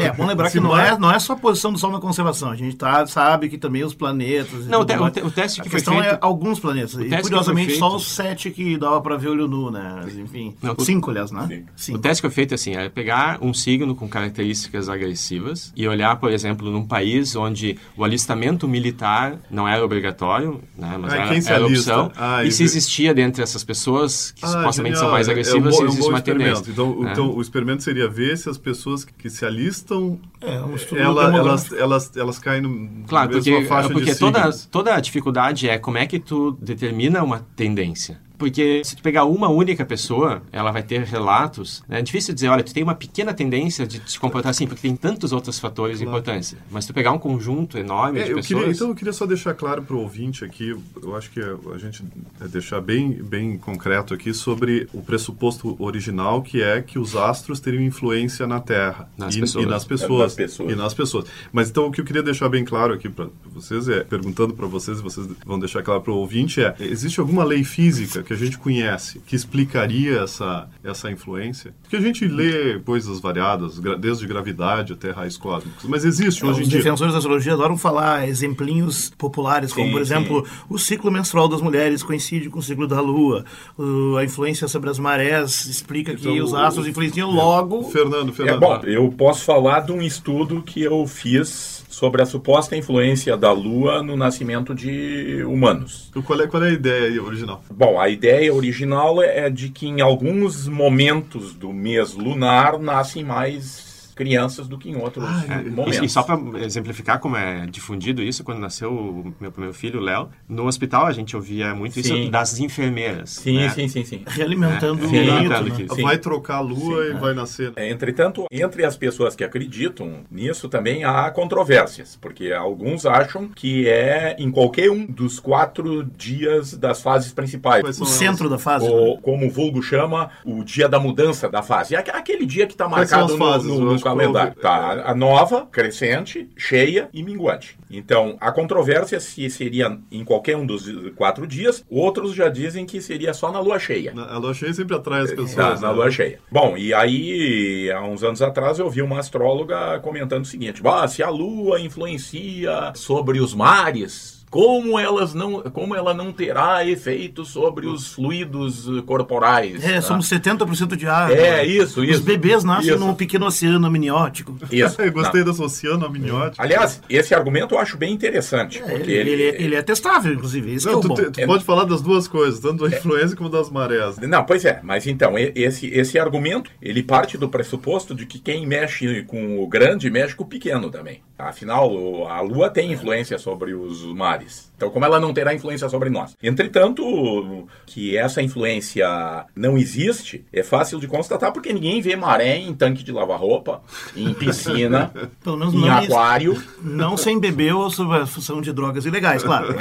É. 0.00 0.06
É, 0.06 0.12
bom 0.12 0.24
lembrar 0.26 0.46
se 0.50 0.52
que 0.58 0.60
não 0.60 0.70
Mar- 0.70 0.86
é, 0.94 0.98
não 0.98 1.10
é 1.10 1.18
só 1.18 1.32
a 1.32 1.36
posição 1.36 1.72
do 1.72 1.78
Sol 1.78 1.90
na 1.90 1.98
conservação. 1.98 2.50
A 2.50 2.56
gente 2.56 2.76
tá, 2.76 3.04
sabe 3.08 3.48
que 3.48 3.58
também 3.58 3.82
os 3.82 3.92
planetas. 3.94 4.66
Não, 4.68 4.82
o 4.82 4.84
te- 4.84 4.94
o 4.96 5.10
te- 5.10 5.20
o 5.22 5.30
teste 5.32 5.60
que 5.60 5.66
a 5.66 5.70
foi 5.70 5.80
questão 5.80 6.00
é 6.00 6.10
feito- 6.10 6.22
alguns 6.22 6.60
planetas. 6.60 6.94
E 6.94 7.08
curiosamente, 7.22 7.72
só 7.76 7.88
feito- 7.90 7.96
os 7.96 8.06
sete 8.14 8.50
que 8.52 8.76
dava 8.78 9.00
pra 9.00 9.16
ver 9.16 9.30
olho 9.30 9.48
nu, 9.48 9.70
né? 9.72 10.00
Mas, 10.04 10.16
Enfim. 10.16 10.54
Não, 10.62 10.74
o- 10.78 10.84
cinco, 10.84 11.10
aliás, 11.10 11.32
né? 11.32 11.64
Cinco. 11.74 11.98
O 11.98 12.00
teste 12.00 12.22
que 12.22 12.28
foi 12.28 12.33
feito 12.34 12.54
assim, 12.54 12.74
é 12.76 12.88
pegar 12.88 13.38
um 13.40 13.54
signo 13.54 13.94
com 13.94 14.08
características 14.08 14.88
agressivas 14.88 15.72
e 15.76 15.86
olhar, 15.88 16.16
por 16.16 16.30
exemplo, 16.30 16.70
num 16.70 16.84
país 16.84 17.34
onde 17.36 17.78
o 17.96 18.04
alistamento 18.04 18.66
militar 18.68 19.38
não 19.50 19.66
era 19.68 19.84
obrigatório, 19.84 20.60
né, 20.76 20.98
mas 21.00 21.12
Ah, 21.12 21.16
era, 21.16 21.54
era 21.54 21.66
opção. 21.66 22.12
Ah, 22.16 22.44
e 22.44 22.50
se 22.50 22.62
existia 22.64 23.14
dentre 23.14 23.42
essas 23.42 23.62
pessoas 23.64 24.32
que 24.32 24.44
Ah, 24.44 24.48
supostamente 24.48 24.94
genial. 24.96 25.04
são 25.04 25.12
mais 25.12 25.28
É- 25.28 25.30
agressivas, 25.30 25.64
é 25.64 25.68
um 25.68 25.70
se 25.72 25.78
bom, 25.78 25.82
é 25.82 25.84
um 25.84 25.88
existe 25.88 26.02
bom 26.04 26.08
uma 26.10 26.20
tendência. 26.20 26.70
Então, 26.70 27.00
né? 27.00 27.12
então, 27.12 27.30
o 27.34 27.40
experimento 27.40 27.82
seria 27.82 28.08
ver 28.08 28.36
se 28.36 28.48
as 28.48 28.58
pessoas 28.58 29.04
que 29.04 29.30
se 29.30 29.44
alistam, 29.46 30.18
É, 30.40 30.60
um 30.60 30.74
ela- 30.98 31.36
elas, 31.36 31.72
elas, 31.72 32.16
elas 32.16 32.38
caem 32.38 32.62
no, 32.62 33.04
Claro, 33.06 33.30
porque, 33.30 33.64
faixa 33.64 33.88
porque 33.90 34.12
de 34.12 34.18
toda, 34.18 34.38
signos. 34.40 34.66
toda 34.70 34.94
a 34.94 35.00
dificuldade 35.00 35.68
é 35.68 35.78
como 35.78 35.98
é 35.98 36.06
que 36.06 36.18
tu 36.18 36.52
determina 36.60 37.22
uma 37.22 37.38
tendência. 37.54 38.20
Porque 38.36 38.82
se 38.84 38.96
tu 38.96 39.02
pegar 39.02 39.24
uma 39.24 39.48
única 39.48 39.84
pessoa, 39.84 40.42
ela 40.52 40.70
vai 40.72 40.82
ter 40.82 41.02
relatos. 41.04 41.82
né? 41.88 42.00
É 42.00 42.02
difícil 42.02 42.34
dizer, 42.34 42.48
olha, 42.48 42.62
tu 42.62 42.74
tem 42.74 42.82
uma 42.82 42.94
pequena 42.94 43.32
tendência 43.32 43.86
de 43.86 44.02
se 44.10 44.18
comportar 44.18 44.50
assim, 44.50 44.66
porque 44.66 44.82
tem 44.82 44.96
tantos 44.96 45.32
outros 45.32 45.58
fatores 45.58 45.98
de 45.98 46.04
importância. 46.04 46.58
Mas 46.70 46.86
tu 46.86 46.92
pegar 46.92 47.12
um 47.12 47.18
conjunto 47.18 47.78
enorme 47.78 48.20
É, 48.20 48.24
de 48.24 48.30
eu 48.30 48.36
pessoas... 48.36 48.60
queria, 48.60 48.74
então 48.74 48.88
eu 48.88 48.94
queria 48.94 49.12
só 49.12 49.24
deixar 49.26 49.54
claro 49.54 49.82
para 49.82 49.94
o 49.96 50.00
ouvinte 50.00 50.44
aqui, 50.44 50.76
eu 51.02 51.16
acho 51.16 51.30
que 51.30 51.40
a 51.40 51.78
gente 51.78 52.02
é 52.40 52.48
deixar 52.48 52.80
bem, 52.80 53.12
bem 53.12 53.56
concreto 53.56 54.12
aqui 54.14 54.34
sobre 54.34 54.88
o 54.92 55.00
pressuposto 55.00 55.76
original, 55.78 56.42
que 56.42 56.60
é 56.62 56.82
que 56.82 56.98
os 56.98 57.14
astros 57.14 57.60
teriam 57.60 57.82
influência 57.82 58.46
na 58.46 58.60
Terra 58.60 59.08
Nas 59.16 59.34
e, 59.36 59.40
pessoas. 59.40 59.64
e 59.64 59.66
nas 59.66 59.74
Nas 59.74 59.84
pessoas, 59.84 60.34
pessoas. 60.34 60.72
e 60.72 60.74
nas 60.76 60.94
pessoas. 60.94 61.24
Mas 61.52 61.68
então 61.70 61.86
o 61.86 61.92
que 61.92 62.00
eu 62.00 62.04
queria 62.04 62.22
deixar 62.22 62.48
bem 62.48 62.64
claro 62.64 62.94
aqui 62.94 63.08
para 63.08 63.28
vocês 63.46 63.88
é, 63.88 64.02
perguntando 64.02 64.54
para 64.54 64.66
vocês, 64.66 64.98
e 64.98 65.02
vocês 65.02 65.26
vão 65.46 65.58
deixar 65.58 65.82
claro 65.82 66.00
para 66.00 66.12
o 66.12 66.16
ouvinte 66.16 66.60
é, 66.60 66.74
existe 66.80 67.20
alguma 67.20 67.44
lei 67.44 67.62
física 67.62 68.23
que 68.24 68.32
a 68.32 68.36
gente 68.36 68.58
conhece 68.58 69.20
que 69.26 69.36
explicaria 69.36 70.20
essa 70.22 70.68
essa 70.82 71.10
influência? 71.10 71.74
Porque 71.82 71.96
a 71.96 72.00
gente 72.00 72.26
lê 72.26 72.78
coisas 72.80 73.20
variadas, 73.20 73.78
desde 74.00 74.26
gravidade 74.26 74.92
até 74.92 75.10
raios 75.10 75.36
cósmicos, 75.36 75.84
mas 75.84 76.04
existe 76.04 76.44
hoje 76.44 76.62
Os 76.62 76.66
em 76.66 76.70
dia 76.70 76.78
defensores 76.78 77.12
da 77.12 77.18
astrologia 77.18 77.52
adoram 77.52 77.76
falar 77.78 78.28
exemplinhos 78.28 79.10
populares, 79.16 79.72
como, 79.72 79.86
Sim, 79.86 79.92
por 79.92 80.00
exemplo, 80.00 80.46
o 80.68 80.78
ciclo 80.78 81.10
menstrual 81.10 81.46
das 81.48 81.60
mulheres 81.60 82.02
coincide 82.02 82.48
com 82.48 82.58
o 82.58 82.62
ciclo 82.62 82.86
da 82.88 83.00
lua, 83.00 83.44
o- 83.78 84.16
a 84.16 84.24
influência 84.24 84.66
sobre 84.68 84.90
as 84.90 84.98
marés 84.98 85.66
explica 85.66 86.14
que 86.14 86.28
Então, 86.28 86.44
os 86.44 86.52
o- 86.52 86.56
astros 86.56 86.86
influenciam 86.86 87.30
logo. 87.30 87.84
Fernando, 87.90 88.30
É 88.30 88.32
Fernando. 88.32 88.60
bom, 88.60 88.80
eu 88.84 89.08
posso 89.12 89.44
falar 89.44 89.80
de 89.80 89.92
um 89.92 90.00
estudo 90.02 90.62
que 90.62 90.82
eu 90.82 91.06
fiz 91.06 91.83
sobre 91.94 92.22
a 92.22 92.26
suposta 92.26 92.76
influência 92.76 93.36
da 93.36 93.52
Lua 93.52 94.02
no 94.02 94.16
nascimento 94.16 94.74
de 94.74 95.44
humanos. 95.44 96.10
Qual 96.26 96.40
é, 96.40 96.46
qual 96.46 96.64
é 96.64 96.68
a 96.68 96.72
ideia 96.72 97.22
original? 97.22 97.62
Bom, 97.70 98.00
a 98.00 98.08
ideia 98.08 98.52
original 98.52 99.22
é 99.22 99.48
de 99.48 99.68
que 99.68 99.86
em 99.86 100.00
alguns 100.00 100.66
momentos 100.66 101.54
do 101.54 101.72
mês 101.72 102.14
lunar 102.14 102.78
nascem 102.78 103.24
mais 103.24 103.93
crianças 104.14 104.66
do 104.68 104.78
que 104.78 104.88
em 104.88 104.96
outros 104.96 105.24
Ah, 105.28 105.44
É, 105.48 105.62
momentos. 105.68 105.98
E, 105.98 106.04
e 106.04 106.08
só 106.08 106.22
para 106.22 106.38
exemplificar 106.60 107.18
como 107.18 107.36
é 107.36 107.66
difundido 107.66 108.22
isso, 108.22 108.42
quando 108.44 108.58
nasceu 108.60 108.90
o 108.92 109.34
meu 109.40 109.50
primeiro 109.50 109.74
filho, 109.74 110.00
o 110.00 110.02
Léo, 110.02 110.28
no 110.48 110.66
hospital 110.66 111.06
a 111.06 111.12
gente 111.12 111.34
ouvia 111.36 111.74
muito 111.74 111.94
Sim. 111.94 112.00
isso 112.22 112.30
das 112.30 112.58
enfermeiras. 112.60 113.30
Sim, 113.30 113.56
né? 113.58 113.68
sim, 113.70 113.88
sim, 113.88 114.04
sim. 114.04 114.22
Realimentando 114.26 115.02
É, 115.04 115.06
o 115.06 115.10
mito, 115.42 115.62
né? 115.64 115.70
que- 115.88 115.94
Sim. 115.94 116.02
Vai 116.02 116.18
trocar 116.18 116.56
a 116.56 116.60
lua 116.60 117.06
e 117.06 117.12
vai 117.14 117.34
nascer. 117.34 117.72
É, 117.76 117.90
Entretanto, 117.90 118.46
entre 118.50 118.84
as 118.84 118.96
pessoas 118.96 119.34
que 119.34 119.42
acreditam 119.44 120.20
nisso 120.30 120.68
também 120.68 121.04
há 121.04 121.30
controvérsias, 121.30 122.16
porque 122.20 122.52
alguns 122.52 123.04
acham 123.06 123.48
que 123.48 123.88
é 123.88 124.36
em 124.38 124.50
qualquer 124.50 124.90
um 124.90 125.06
dos 125.06 125.40
quatro 125.40 126.04
dias 126.04 126.76
das 126.76 127.00
fases 127.02 127.32
principais. 127.32 128.00
O 128.00 128.04
centro 128.06 128.48
da 128.48 128.58
fase. 128.58 128.84
né? 128.86 128.90
Ou, 128.90 129.18
como 129.18 129.46
o 129.46 129.50
vulgo 129.50 129.82
chama, 129.82 130.30
o 130.44 130.62
dia 130.64 130.88
da 130.88 130.98
mudança 131.00 131.48
da 131.48 131.62
fase. 131.62 131.94
Aqu- 131.96 132.14
Aquele 132.14 132.46
dia 132.46 132.66
que 132.66 132.72
está 132.74 132.88
marcado 132.88 133.32
no, 133.32 133.38
fases? 133.38 133.66
no- 133.68 133.80
no 133.80 134.00
calendário. 134.04 134.54
Tá, 134.60 135.02
a 135.10 135.14
nova, 135.14 135.66
crescente, 135.66 136.48
cheia 136.56 137.08
e 137.12 137.22
minguante. 137.22 137.76
Então, 137.90 138.36
a 138.40 138.50
controvérsia 138.52 139.18
se 139.20 139.48
seria 139.50 139.98
em 140.10 140.24
qualquer 140.24 140.56
um 140.56 140.66
dos 140.66 140.84
quatro 141.16 141.46
dias, 141.46 141.84
outros 141.88 142.34
já 142.34 142.48
dizem 142.48 142.84
que 142.84 143.00
seria 143.00 143.32
só 143.32 143.50
na 143.52 143.60
lua 143.60 143.78
cheia. 143.78 144.12
Na- 144.14 144.34
A 144.34 144.38
lua 144.38 144.52
cheia 144.54 144.72
sempre 144.74 144.96
atrai 144.96 145.22
as 145.22 145.30
pessoas. 145.30 145.54
Tá, 145.54 145.74
na 145.80 145.88
né? 145.88 145.94
lua 145.94 146.10
cheia. 146.10 146.38
Bom, 146.50 146.76
e 146.76 146.92
aí, 146.92 147.90
há 147.92 148.02
uns 148.02 148.22
anos 148.24 148.42
atrás, 148.42 148.78
eu 148.78 148.90
vi 148.90 149.00
uma 149.02 149.18
astróloga 149.20 149.98
comentando 150.00 150.42
o 150.42 150.46
seguinte: 150.46 150.82
ah, 150.84 151.06
se 151.06 151.22
a 151.22 151.28
lua 151.30 151.80
influencia 151.80 152.92
sobre 152.94 153.40
os 153.40 153.54
mares. 153.54 154.43
Como, 154.54 154.96
elas 155.00 155.34
não, 155.34 155.62
como 155.62 155.96
ela 155.96 156.14
não 156.14 156.30
terá 156.32 156.86
efeito 156.86 157.44
sobre 157.44 157.88
os 157.88 158.06
fluidos 158.12 158.86
eh, 158.86 159.02
corporais? 159.04 159.82
É, 159.82 159.94
tá? 159.96 160.02
somos 160.02 160.28
70% 160.30 160.94
de 160.94 161.08
água. 161.08 161.34
É, 161.36 161.66
isso, 161.66 162.00
Os 162.02 162.08
isso. 162.08 162.22
bebês 162.22 162.62
nascem 162.62 162.90
Isso. 162.94 163.00
num 163.00 163.16
pequeno 163.16 163.46
oceano 163.46 163.84
amniótico. 163.84 164.56
Isso. 164.70 164.94
Eu 165.02 165.10
gostei 165.10 165.40
Não. 165.42 165.50
desse 165.50 165.60
oceano 165.60 166.06
amniótico. 166.06 166.62
Aliás, 166.62 167.02
esse 167.10 167.34
argumento 167.34 167.74
eu 167.74 167.80
acho 167.80 167.96
bem 167.96 168.12
interessante. 168.14 168.78
É, 168.78 168.82
porque 168.82 169.10
ele, 169.10 169.30
ele, 169.30 169.42
ele 169.64 169.74
é 169.74 169.82
testável, 169.82 170.32
inclusive. 170.32 170.72
Esse 170.72 170.86
que 170.86 170.90
é 170.90 170.92
Não, 170.92 170.98
o 171.00 171.02
tu, 171.02 171.08
bom. 171.08 171.14
te- 171.16 171.30
tu 171.32 171.40
É- 171.40 171.46
pode 171.46 171.64
falar 171.64 171.82
das 171.82 172.00
duas 172.00 172.28
coisas, 172.28 172.60
tanto 172.60 172.88
da 172.88 172.96
influência 172.96 173.36
como 173.36 173.48
das 173.50 173.68
marés. 173.68 174.18
Não, 174.18 174.44
pois 174.44 174.64
é, 174.64 174.78
mas 174.84 175.04
então, 175.08 175.34
esse, 175.36 175.88
esse 175.88 176.16
argumento, 176.16 176.70
ele 176.80 177.02
parte 177.02 177.36
do 177.36 177.48
pressuposto 177.48 178.14
de 178.14 178.24
que 178.24 178.38
quem 178.38 178.64
mexe 178.68 179.22
com 179.24 179.58
o 179.60 179.66
grande 179.66 180.08
mexe 180.08 180.36
com 180.36 180.44
o 180.44 180.46
pequeno 180.46 180.90
também. 180.90 181.22
Afinal, 181.36 182.28
a 182.28 182.40
Lua 182.40 182.70
tem 182.70 182.92
influência 182.92 183.36
sobre 183.38 183.74
os 183.74 184.04
mares. 184.14 184.43
nice. 184.44 184.73
Então, 184.76 184.90
como 184.90 185.04
ela 185.04 185.20
não 185.20 185.32
terá 185.32 185.54
influência 185.54 185.88
sobre 185.88 186.10
nós. 186.10 186.36
Entretanto, 186.42 187.68
que 187.86 188.16
essa 188.16 188.42
influência 188.42 189.06
não 189.54 189.78
existe, 189.78 190.44
é 190.52 190.62
fácil 190.62 190.98
de 190.98 191.06
constatar 191.06 191.52
porque 191.52 191.72
ninguém 191.72 192.00
vê 192.00 192.16
maré 192.16 192.56
em 192.56 192.74
tanque 192.74 193.04
de 193.04 193.12
lavar 193.12 193.38
roupa, 193.38 193.82
em 194.16 194.34
piscina, 194.34 195.12
em 195.72 195.88
aquário. 195.88 196.60
Não 196.82 197.16
sem 197.16 197.38
beber 197.38 197.74
ou 197.74 197.88
sob 197.90 198.14
a 198.16 198.26
função 198.26 198.60
de 198.60 198.72
drogas 198.72 199.06
ilegais, 199.06 199.42
claro. 199.42 199.74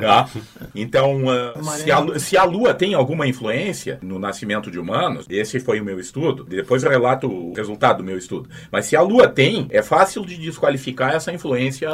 Tá? 0.00 0.28
Então, 0.74 1.24
uh, 1.24 1.64
se, 1.64 1.90
a, 1.90 2.18
se 2.18 2.36
a 2.36 2.44
Lua 2.44 2.72
tem 2.72 2.94
alguma 2.94 3.26
influência 3.26 3.98
no 4.02 4.18
nascimento 4.18 4.70
de 4.70 4.78
humanos, 4.78 5.26
esse 5.28 5.58
foi 5.58 5.80
o 5.80 5.84
meu 5.84 5.98
estudo, 5.98 6.44
depois 6.44 6.82
eu 6.82 6.90
relato 6.90 7.26
o 7.26 7.52
resultado 7.54 7.98
do 7.98 8.04
meu 8.04 8.16
estudo. 8.16 8.48
Mas 8.70 8.86
se 8.86 8.94
a 8.94 9.02
Lua 9.02 9.28
tem, 9.28 9.66
é 9.70 9.82
fácil 9.82 10.24
de 10.24 10.36
desqualificar 10.36 11.14
essa 11.14 11.32
influência 11.32 11.90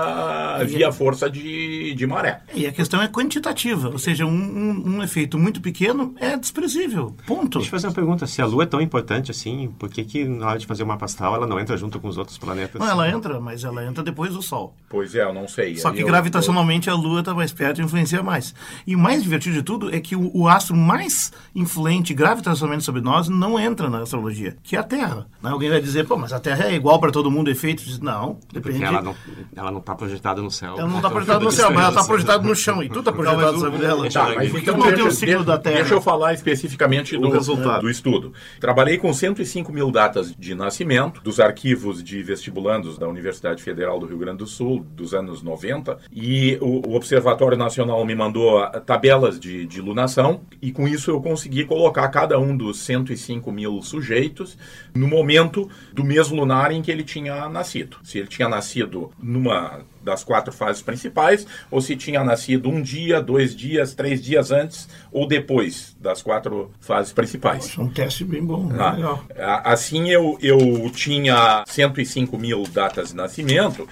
via 0.67 0.93
força 0.93 1.31
de, 1.31 1.95
de 1.95 2.07
maré. 2.07 2.43
E 2.55 2.67
a 2.67 2.73
questão 2.73 3.03
é 3.03 3.09
quantitativa, 3.09 3.89
ou 3.89 3.99
seja, 3.99 4.25
um, 4.25 4.31
um, 4.31 4.97
um, 4.97 5.03
efeito 5.03 5.39
muito 5.39 5.61
pequeno 5.61 6.15
é 6.19 6.37
desprezível. 6.37 7.15
Ponto. 7.27 7.59
Deixa 7.59 7.67
eu 7.67 7.71
fazer 7.71 7.87
uma 7.89 7.95
pergunta. 7.95 8.27
Se 8.27 8.41
a 8.41 8.47
Lua 8.47 8.63
é 8.63 8.67
tão 8.67 8.81
importante 8.81 9.31
assim, 9.31 9.73
por 9.79 9.89
que, 9.89 10.05
que 10.05 10.25
na 10.25 10.49
hora 10.49 10.59
de 10.59 10.67
fazer 10.67 10.83
o 10.83 10.87
mapa 10.87 11.05
astral 11.05 11.35
ela 11.35 11.47
não 11.47 11.59
entra 11.59 11.77
junto 11.77 11.99
com 11.99 12.09
os 12.09 12.17
outros 12.17 12.39
planetas? 12.39 12.81
Não, 12.81 12.89
ela 12.89 13.09
entra, 13.09 13.41
mas 13.41 13.65
ela 13.65 13.85
entra 13.85 14.03
depois 14.03 14.33
do 14.33 14.43
Sol. 14.43 14.75
Pois 14.89 15.15
é, 15.15 15.23
eu 15.23 15.35
não 15.35 15.49
sei. 15.49 15.77
Só 15.77 15.91
que 15.91 16.03
eu, 16.03 16.07
gravitacionalmente 16.07 16.89
eu... 16.89 16.95
a 16.95 16.97
Lua 16.97 17.21
está 17.21 17.35
mais 17.35 17.53
perto 17.53 17.81
e 17.81 17.85
influencia 17.85 18.23
mais. 18.23 18.55
E 18.87 18.95
o 18.95 18.99
mais 18.99 19.23
divertido 19.23 19.57
de 19.57 19.63
tudo 19.63 19.95
é 19.95 20.01
que 20.01 20.15
o, 20.15 20.31
o 20.35 20.49
astro 20.49 20.77
mais 20.77 21.33
influente 21.55 22.15
gravitacionalmente 22.15 22.85
sobre 22.85 23.01
nós 23.01 23.29
não 23.29 23.59
entra 23.59 23.91
na 23.91 24.01
astrologia, 24.01 24.57
que 24.63 24.77
é 24.77 24.79
a 24.79 24.85
Terra. 24.85 25.27
Né? 25.43 25.51
Alguém 25.51 25.69
vai 25.69 25.81
dizer, 25.81 26.07
pô, 26.07 26.17
mas 26.17 26.33
a 26.33 26.39
Terra 26.39 26.67
é 26.67 26.75
igual 26.75 26.99
para 27.01 27.11
todo 27.11 27.31
mundo, 27.31 27.51
efeito? 27.51 27.83
Não, 28.03 28.39
depende. 28.53 28.79
Porque 28.79 29.17
ela 29.57 29.71
não 29.71 29.81
está 29.81 29.95
projetada 29.95 30.41
no 30.41 30.51
céu. 30.51 30.77
Ela 30.79 30.89
não 30.89 30.97
está 30.97 31.11
projetada 31.11 31.45
no 31.45 31.51
céu, 31.51 31.71
mas 31.71 31.81
ela 31.81 31.89
está 31.89 32.05
projetada 32.05 32.36
no 32.45 32.55
chão 32.55 32.83
e 32.83 32.89
tudo 32.89 33.01
está 33.01 33.13
projetado 33.13 33.59
sobre 33.59 33.79
dela. 33.79 34.09
Tá, 34.11 34.33
mas 34.35 34.55
então, 34.55 34.79
deixa, 34.79 35.05
o 35.05 35.11
ciclo 35.11 35.45
da 35.45 35.59
Terra. 35.59 35.77
Deixa 35.77 35.95
eu 35.95 36.01
falar 36.01 36.35
especificamente 36.35 37.17
do 37.17 37.31
resultado 37.31 37.83
do 37.83 37.91
estudo. 37.91 38.33
Trabalhei 38.61 38.99
com 38.99 39.13
105 39.13 39.73
mil 39.73 39.91
datas 39.91 40.35
de 40.37 40.55
nascimento 40.55 41.21
dos 41.23 41.41
arquivos 41.41 42.03
de 42.03 42.23
vestibulandos 42.23 42.99
da 42.99 43.09
Universidade 43.09 43.63
Federal 43.63 43.99
do 43.99 44.07
Rio 44.07 44.19
Grande 44.19 44.39
do 44.39 44.47
Sul 44.47 44.87
dos 44.95 45.15
anos 45.15 45.43
90 45.43 45.99
e 46.13 46.59
o, 46.61 46.89
o 46.89 46.95
Observatório 46.95 47.57
Nacional 47.57 48.05
me 48.05 48.15
mandou 48.15 48.67
tabelas 48.81 49.39
de, 49.39 49.67
de 49.67 49.81
lunação 49.81 50.43
e 50.61 50.73
com 50.73 50.87
isso 50.89 51.11
eu 51.11 51.21
consegui 51.21 51.65
colocar 51.65 52.09
cada 52.09 52.39
um 52.39 52.57
dos 52.57 52.81
105 52.81 53.51
mil 53.53 53.83
sujeitos 53.83 54.57
no 54.95 55.07
momento 55.07 55.69
do 55.93 56.05
mês 56.05 56.29
lunar 56.31 56.73
em 56.73 56.83
que 56.83 56.91
ele 56.91 57.03
tinha 57.03 57.49
nascido. 57.49 57.99
Se 58.03 58.19
ele 58.19 58.29
tinha 58.29 58.49
nascido 58.49 59.11
numa 59.23 59.81
das 60.07 60.23
quatro 60.23 60.53
fases 60.53 60.81
principais, 60.81 61.45
ou 61.69 61.81
se 61.81 61.97
tinha 61.97 62.23
nascido 62.23 62.71
um 62.71 62.81
dia, 62.81 63.21
dois 63.21 63.57
dias, 63.57 63.93
três 63.93 64.23
dias 64.23 64.53
antes 64.53 64.89
ou 65.11 65.27
depois 65.27 65.97
das 66.01 66.23
quatro 66.23 66.71
fases 66.81 67.13
principais. 67.13 67.75
É 67.77 67.83
um 67.83 67.89
teste 67.89 68.25
bem 68.25 68.45
bom, 68.45 68.71
ah, 68.79 68.93
legal. 68.93 69.25
Assim 69.65 70.09
eu, 70.09 70.39
eu 70.41 70.89
tinha 70.91 71.65
105 71.67 72.39
mil 72.39 72.63
datas 72.69 73.09
de 73.09 73.17
nascimento 73.17 73.89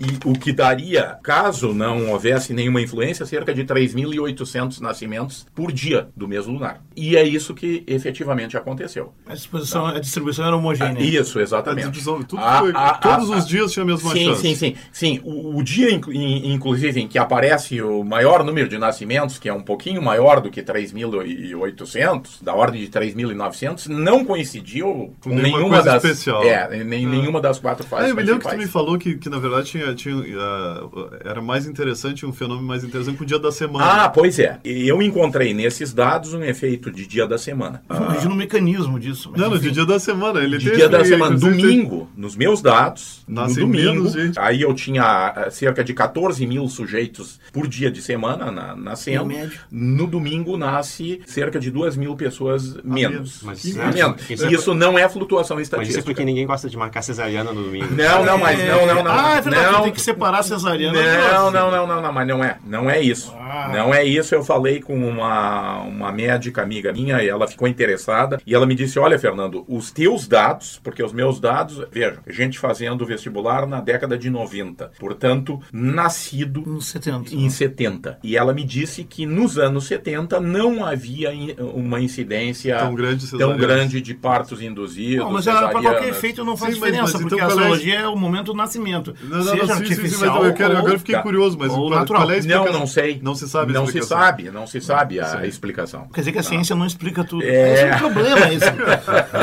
e 0.00 0.28
o 0.28 0.32
que 0.32 0.52
daria, 0.52 1.18
caso 1.22 1.72
não 1.72 2.10
houvesse 2.10 2.52
nenhuma 2.52 2.80
influência, 2.80 3.26
cerca 3.26 3.54
de 3.54 3.64
3.800 3.64 4.80
nascimentos 4.80 5.46
por 5.54 5.72
dia 5.72 6.08
do 6.16 6.26
mês 6.26 6.46
lunar. 6.46 6.82
E 6.96 7.16
é 7.16 7.22
isso 7.22 7.54
que 7.54 7.82
efetivamente 7.86 8.56
aconteceu. 8.56 9.12
A, 9.26 9.34
disposição, 9.34 9.90
tá? 9.90 9.96
a 9.96 10.00
distribuição 10.00 10.46
era 10.46 10.56
homogênea. 10.56 10.96
Ah, 10.98 11.02
isso, 11.02 11.40
exatamente. 11.40 11.88
A 11.88 11.90
divisão, 11.90 12.22
tudo 12.22 12.42
a, 12.42 12.58
foi, 12.58 12.72
a, 12.74 12.94
todos 12.94 13.30
os 13.30 13.46
dias 13.46 13.72
tinha 13.72 13.82
a 13.82 13.86
mesma 13.86 14.12
sim, 14.12 14.24
chance. 14.24 14.40
Sim, 14.42 14.54
sim, 14.54 14.76
sim. 14.92 15.20
O, 15.24 15.58
o 15.58 15.62
dia, 15.62 15.90
inclusive, 15.90 17.00
em 17.00 17.08
que 17.08 17.18
aparece 17.18 17.80
o 17.80 18.04
maior 18.04 18.44
número 18.44 18.68
de 18.68 18.78
nascimentos, 18.78 19.38
que 19.38 19.48
é 19.48 19.52
um 19.52 19.62
pouquinho 19.62 20.02
maior 20.02 20.40
do 20.40 20.50
que 20.50 20.62
3.800, 20.62 22.42
da 22.42 22.54
ordem 22.54 22.80
de 22.80 22.88
3.900, 22.88 23.86
não 23.88 24.24
coincidiu 24.24 25.14
com 25.20 25.30
nenhuma 25.30 25.82
das... 25.82 26.02
Especial. 26.02 26.42
É, 26.44 26.84
nem, 26.84 27.04
é. 27.04 27.08
nenhuma 27.08 27.40
das 27.40 27.58
quatro 27.58 27.86
fases 27.86 28.08
é, 28.08 28.10
eu 28.10 28.16
me 28.16 28.22
lembro 28.22 28.40
que 28.40 28.48
tu 28.48 28.58
me 28.58 28.66
falou 28.66 28.98
que, 28.98 29.16
que 29.16 29.28
na 29.28 29.38
verdade, 29.38 29.66
tinha, 29.66 29.81
tinha, 29.94 30.16
uh, 30.16 31.10
era 31.24 31.40
mais 31.40 31.66
interessante, 31.66 32.24
um 32.24 32.32
fenômeno 32.32 32.66
mais 32.66 32.84
interessante 32.84 33.16
com 33.16 33.24
o 33.24 33.26
dia 33.26 33.38
da 33.38 33.52
semana. 33.52 34.04
Ah, 34.04 34.08
pois 34.08 34.38
é. 34.38 34.58
Eu 34.64 35.02
encontrei 35.02 35.52
nesses 35.54 35.92
dados 35.92 36.32
um 36.32 36.42
efeito 36.42 36.90
de 36.90 37.06
dia 37.06 37.26
da 37.26 37.38
semana. 37.38 37.82
Imagina 37.90 38.30
ah. 38.30 38.34
o 38.34 38.36
mecanismo 38.36 38.98
disso. 38.98 39.32
Não, 39.36 39.50
no 39.50 39.58
dia 39.58 39.84
da 39.84 39.98
semana. 39.98 40.40
Ele 40.40 40.58
de 40.58 40.70
dia 40.72 40.88
da 40.88 41.04
semana. 41.04 41.36
Domingo, 41.36 42.08
nos 42.16 42.36
meus 42.36 42.60
dados, 42.60 43.22
no 43.26 43.52
domingo, 43.54 44.08
aí 44.36 44.62
eu 44.62 44.74
tinha 44.74 45.32
eh, 45.36 45.50
cerca 45.50 45.82
de 45.82 45.92
14 45.94 46.46
mil 46.46 46.68
sujeitos 46.68 47.40
por 47.52 47.66
dia 47.66 47.90
de 47.90 48.02
semana 48.02 48.50
na, 48.50 48.76
nascendo. 48.76 49.32
No 49.70 50.06
domingo 50.06 50.56
nasce 50.56 51.20
cerca 51.26 51.58
de 51.58 51.70
2 51.70 51.96
mil 51.96 52.14
pessoas 52.16 52.76
menos. 52.84 53.42
Mas, 53.42 53.64
menos. 53.64 54.30
Isso, 54.30 54.46
isso, 54.48 54.74
não 54.74 54.98
é 54.98 55.08
flutuação 55.08 55.60
estatística. 55.60 55.78
Mas 55.78 55.88
isso 55.88 55.98
é 55.98 56.02
porque 56.02 56.24
ninguém 56.24 56.46
gosta 56.46 56.68
de 56.68 56.76
marcar 56.76 57.02
cesariana 57.02 57.52
no 57.52 57.62
domingo. 57.62 57.94
Não, 57.94 58.24
não, 58.24 58.38
mas 58.38 58.58
não, 58.58 58.86
não, 58.86 59.02
não. 59.02 59.12
Ah, 59.12 59.36
é 59.36 59.40
verdade, 59.40 59.71
não, 59.71 59.71
tem 59.80 59.92
que 59.92 60.00
separar 60.00 60.42
cesariana. 60.42 60.98
Não, 61.32 61.50
não, 61.50 61.70
não, 61.70 61.86
não, 61.86 62.02
não, 62.02 62.12
mas 62.12 62.26
não 62.26 62.44
é. 62.44 62.58
Não 62.64 62.90
é 62.90 63.00
isso. 63.00 63.34
Ah. 63.38 63.70
Não 63.72 63.94
é 63.94 64.04
isso. 64.04 64.34
Eu 64.34 64.44
falei 64.44 64.80
com 64.80 64.94
uma, 64.94 65.80
uma 65.80 66.12
médica 66.12 66.62
amiga 66.62 66.92
minha 66.92 67.22
e 67.22 67.28
ela 67.28 67.46
ficou 67.46 67.66
interessada 67.68 68.40
e 68.46 68.54
ela 68.54 68.66
me 68.66 68.74
disse: 68.74 68.98
Olha, 68.98 69.18
Fernando, 69.18 69.64
os 69.68 69.90
teus 69.90 70.26
dados, 70.26 70.80
porque 70.82 71.02
os 71.02 71.12
meus 71.12 71.40
dados, 71.40 71.84
veja, 71.90 72.18
gente 72.28 72.58
fazendo 72.58 73.04
vestibular 73.06 73.66
na 73.66 73.80
década 73.80 74.16
de 74.16 74.30
90, 74.30 74.92
portanto, 74.98 75.60
nascido 75.72 76.62
em 76.66 76.80
70. 76.80 77.34
em 77.34 77.50
70. 77.50 78.18
E 78.22 78.36
ela 78.36 78.52
me 78.52 78.64
disse 78.64 79.04
que 79.04 79.26
nos 79.26 79.58
anos 79.58 79.84
70 79.86 80.40
não 80.40 80.84
havia 80.84 81.30
uma 81.58 82.00
incidência 82.00 82.76
tão 82.76 82.94
grande, 82.94 83.30
tão 83.30 83.56
grande 83.56 84.00
de 84.00 84.14
partos 84.14 84.62
induzidos. 84.62 85.24
Não, 85.24 85.32
mas 85.32 85.44
para 85.44 85.70
qualquer 85.70 86.08
efeito 86.08 86.44
não 86.44 86.56
faz 86.56 86.74
sim, 86.74 86.80
diferença, 86.80 87.02
mas, 87.02 87.12
mas 87.12 87.22
porque 87.22 87.34
então, 87.34 87.46
a 87.46 87.50
astrologia 87.50 88.00
é 88.00 88.08
o 88.08 88.16
momento 88.16 88.46
do 88.46 88.54
nascimento. 88.54 89.14
Não, 89.22 89.38
não, 89.38 89.44
Seja 89.44 89.56
não, 89.56 89.61
sim, 89.66 89.84
sim, 89.86 90.08
sim, 90.08 90.26
mas 90.26 90.44
eu 90.44 90.54
quero, 90.54 90.76
agora 90.76 90.94
eu 90.94 90.98
fiquei 90.98 91.14
tá. 91.14 91.22
curioso, 91.22 91.56
mas 91.58 91.72
ou 91.72 91.90
qual, 91.90 92.06
qual 92.06 92.30
é 92.30 92.34
a 92.34 92.38
explicação? 92.38 92.72
Não, 92.72 92.80
não 92.80 92.86
sei. 92.86 93.20
Não 93.22 93.34
se 93.34 93.48
sabe 93.48 93.72
Não 93.72 93.86
se 93.86 94.02
sabe, 94.02 94.50
não 94.50 94.66
se 94.66 94.80
sabe 94.80 95.20
a 95.20 95.26
sim. 95.26 95.46
explicação. 95.46 96.08
Quer 96.12 96.20
dizer 96.20 96.32
que 96.32 96.38
a 96.38 96.42
ciência 96.42 96.76
não 96.76 96.86
explica 96.86 97.24
tudo. 97.24 97.42
É, 97.44 97.88
é 97.88 97.94
um 97.96 97.98
problema 97.98 98.52
isso. 98.52 98.66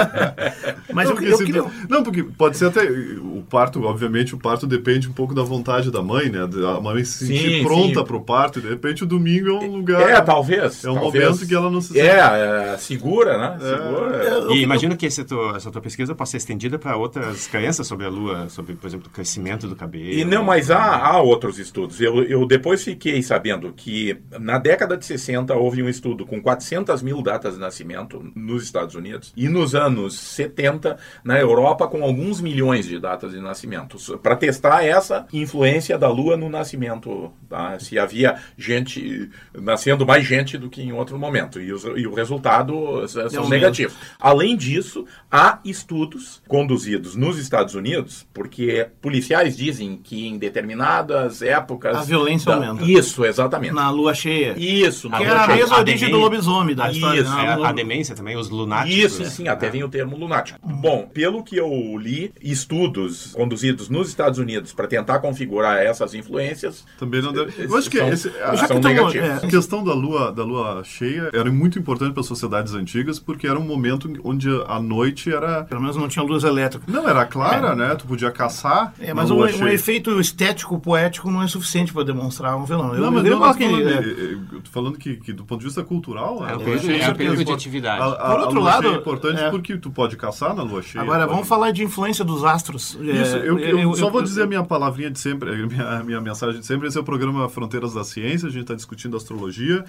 mas 0.93 1.09
não, 1.09 1.21
eu, 1.21 1.29
eu 1.29 1.37
queria... 1.37 1.65
Não, 1.87 2.03
porque 2.03 2.23
pode 2.23 2.57
ser 2.57 2.65
até... 2.65 2.83
O 2.83 3.43
parto, 3.49 3.83
obviamente, 3.83 4.35
o 4.35 4.37
parto 4.37 4.67
depende 4.67 5.07
um 5.07 5.13
pouco 5.13 5.33
da 5.33 5.43
vontade 5.43 5.91
da 5.91 6.01
mãe, 6.01 6.29
né? 6.29 6.39
A 6.77 6.81
mãe 6.81 7.03
se 7.03 7.25
sentir 7.25 7.59
sim, 7.59 7.63
pronta 7.63 8.03
para 8.03 8.15
o 8.15 8.21
parto, 8.21 8.59
e 8.59 8.61
de 8.61 8.69
repente 8.69 9.03
o 9.03 9.07
domingo 9.07 9.49
é 9.49 9.53
um 9.53 9.75
lugar... 9.75 10.01
É, 10.01 10.21
talvez. 10.21 10.83
É 10.83 10.91
um 10.91 10.95
talvez. 10.95 11.25
momento 11.25 11.47
que 11.47 11.55
ela 11.55 11.69
não 11.69 11.81
se 11.81 11.89
sente... 11.89 11.99
É, 11.99 12.73
é 12.73 12.77
segura, 12.77 13.37
né? 13.37 13.57
É. 13.61 13.77
Segura. 13.77 14.53
E 14.53 14.61
imagino 14.61 14.95
que 14.95 15.05
essa 15.05 15.23
tua, 15.23 15.57
essa 15.57 15.71
tua 15.71 15.81
pesquisa 15.81 16.15
possa 16.15 16.31
ser 16.31 16.37
estendida 16.37 16.77
para 16.77 16.95
outras 16.97 17.47
crenças 17.47 17.87
sobre 17.87 18.05
a 18.05 18.09
Lua, 18.09 18.49
sobre, 18.49 18.75
por 18.75 18.87
exemplo, 18.87 19.07
o 19.07 19.09
crescimento 19.09 19.67
do 19.67 19.75
cabelo. 19.75 20.08
E 20.11 20.25
não, 20.25 20.43
mas 20.43 20.71
há, 20.71 20.97
há 20.97 21.21
outros 21.21 21.59
estudos. 21.59 22.01
Eu, 22.01 22.23
eu 22.23 22.45
depois 22.45 22.83
fiquei 22.83 23.21
sabendo 23.21 23.71
que 23.73 24.17
na 24.39 24.57
década 24.57 24.97
de 24.97 25.05
60 25.05 25.53
houve 25.55 25.83
um 25.83 25.89
estudo 25.89 26.25
com 26.25 26.41
400 26.41 27.01
mil 27.01 27.21
datas 27.21 27.53
de 27.55 27.59
nascimento 27.59 28.31
nos 28.35 28.63
Estados 28.63 28.95
Unidos 28.95 29.33
e 29.35 29.47
nos 29.47 29.75
anos 29.75 30.17
70 30.19 30.97
na 31.23 31.39
Europa 31.39 31.87
com 31.87 32.03
alguns 32.03 32.41
milhões 32.41 32.85
de 32.85 32.99
datas 32.99 33.31
de 33.31 33.39
nascimento 33.39 33.97
para 34.19 34.35
testar 34.35 34.83
essa 34.83 35.27
influência 35.31 35.97
da 35.97 36.09
Lua 36.09 36.37
no 36.37 36.49
nascimento, 36.49 37.31
tá? 37.47 37.77
se 37.79 37.97
havia 37.99 38.37
gente 38.57 39.29
nascendo 39.53 40.05
mais 40.05 40.25
gente 40.25 40.57
do 40.57 40.69
que 40.69 40.81
em 40.81 40.91
outro 40.91 41.17
momento 41.17 41.59
e, 41.59 41.71
os, 41.71 41.83
e 41.83 42.07
o 42.07 42.13
resultado 42.13 43.07
são 43.07 43.47
negativos. 43.49 43.95
Além 44.19 44.55
disso, 44.55 45.05
há 45.31 45.59
estudos 45.63 46.41
conduzidos 46.47 47.15
nos 47.15 47.37
Estados 47.37 47.75
Unidos 47.75 48.27
porque 48.33 48.87
policiais 49.01 49.55
dizem 49.55 49.98
que 50.03 50.27
em 50.27 50.37
determinadas 50.37 51.41
épocas 51.41 51.95
a 51.95 52.01
violência 52.01 52.51
da... 52.51 52.67
aumenta. 52.67 52.89
Isso, 52.89 53.25
exatamente. 53.25 53.73
Na 53.73 53.89
lua 53.89 54.13
cheia. 54.13 54.55
Isso, 54.57 55.09
na 55.09 55.17
que 55.17 55.25
lua 55.25 55.33
é 55.33 55.37
a 55.37 55.47
mesma 55.47 55.75
a 55.75 55.79
origem 55.79 56.09
do 56.09 56.17
lobisomem 56.17 56.75
da 56.75 56.91
história. 56.91 57.21
Isso, 57.21 57.35
né? 57.35 57.47
a, 57.47 57.69
a, 57.69 57.71
demência 57.71 58.15
também, 58.15 58.35
os 58.37 58.49
lunáticos. 58.49 58.97
Isso, 58.97 59.25
sim, 59.25 59.47
até 59.47 59.67
é. 59.67 59.69
vem 59.69 59.83
o 59.83 59.89
termo 59.89 60.17
lunático. 60.17 60.59
Bom, 60.63 61.09
pelo 61.13 61.43
que 61.43 61.57
eu 61.57 61.69
li, 61.97 62.33
estudos 62.41 63.33
conduzidos 63.33 63.89
nos 63.89 64.09
Estados 64.09 64.39
Unidos 64.39 64.73
para 64.73 64.87
tentar 64.87 65.19
configurar 65.19 65.77
essas 65.77 66.13
influências. 66.13 66.85
Também 66.97 67.21
não 67.21 67.31
deve. 67.31 67.53
Eu 67.63 67.77
acho 67.77 67.89
que 67.89 67.97
são, 67.97 68.09
esse, 68.09 68.29
a, 68.41 68.67
são 68.67 68.79
negativos. 68.79 69.29
É. 69.29 69.33
A 69.33 69.49
questão 69.49 69.83
da 69.83 69.93
lua, 69.93 70.31
da 70.31 70.43
lua 70.43 70.81
cheia 70.83 71.29
era 71.33 71.51
muito 71.51 71.77
importante 71.77 72.13
para 72.13 72.21
as 72.21 72.27
sociedades 72.27 72.73
antigas 72.73 73.19
porque 73.19 73.47
era 73.47 73.59
um 73.59 73.63
momento 73.63 74.11
onde 74.23 74.49
a 74.67 74.79
noite 74.79 75.31
era. 75.31 75.63
Pelo 75.63 75.81
menos 75.81 75.95
não 75.95 76.07
tinha 76.07 76.23
luz 76.23 76.43
elétrica. 76.43 76.85
Não, 76.87 77.07
era 77.07 77.25
clara, 77.25 77.69
é. 77.69 77.75
né? 77.75 77.95
Tu 77.95 78.05
podia 78.05 78.31
caçar. 78.31 78.93
É, 78.99 79.13
mas 79.13 79.29
um, 79.29 79.39
um, 79.39 79.67
efeito 79.67 79.88
efeito 79.89 80.19
estético, 80.19 80.79
poético 80.79 81.29
não 81.31 81.41
é 81.41 81.47
suficiente 81.47 81.91
para 81.91 82.03
demonstrar 82.03 82.55
um 82.55 82.65
fenômeno. 82.65 82.95
Não, 82.99 83.05
Eu- 83.05 83.11
mas 83.11 83.25
eu 83.25 83.31
não, 83.31 83.39
mas 83.39 83.57
falo 83.57 83.57
que, 83.57 83.69
falando, 83.69 83.89
é, 83.89 84.33
eu 84.55 84.61
tô 84.61 84.69
falando 84.71 84.97
que, 84.97 85.15
que 85.17 85.33
do 85.33 85.43
ponto 85.43 85.59
de 85.59 85.65
vista 85.65 85.83
cultural... 85.83 86.45
É 86.47 86.77
cheia 86.79 87.03
é 87.03 87.09
um 87.09 87.15
período 87.15 87.43
de 87.43 87.51
atividade. 87.51 88.01
A, 88.01 88.05
a, 88.07 88.29
Por 88.31 88.39
outro 88.41 88.57
a 88.57 88.61
lua 88.61 88.63
lado, 88.71 88.83
cheia 88.83 88.93
é 88.95 88.97
importante 88.97 89.41
é. 89.41 89.49
porque 89.49 89.77
tu 89.77 89.89
pode 89.91 90.15
caçar 90.15 90.55
na 90.55 90.63
lua 90.63 90.81
cheia. 90.81 91.01
Agora, 91.01 91.21
pode- 91.21 91.31
vamos 91.33 91.47
falar 91.47 91.71
de 91.71 91.83
influência 91.83 92.23
dos 92.23 92.43
astros. 92.43 92.97
Isso, 93.01 93.35
É, 93.37 93.47
eu, 93.49 93.57
eu 93.59 93.93
só 93.95 94.09
vou 94.09 94.21
eu- 94.21 94.25
dizer 94.25 94.43
a 94.43 94.47
minha 94.47 94.63
palavrinha 94.63 95.09
de 95.09 95.19
sempre, 95.19 95.49
a 95.51 95.67
minha, 95.67 95.87
a 95.99 96.03
minha 96.03 96.21
mensagem 96.21 96.59
de 96.59 96.65
sempre. 96.65 96.87
Esse 96.87 96.97
é 96.97 97.01
o 97.01 97.03
programa 97.03 97.49
Fronteiras 97.49 97.93
da 97.93 98.03
Ciência, 98.03 98.47
a 98.47 98.51
gente 98.51 98.61
está 98.63 98.75
discutindo 98.75 99.17
astrologia. 99.17 99.83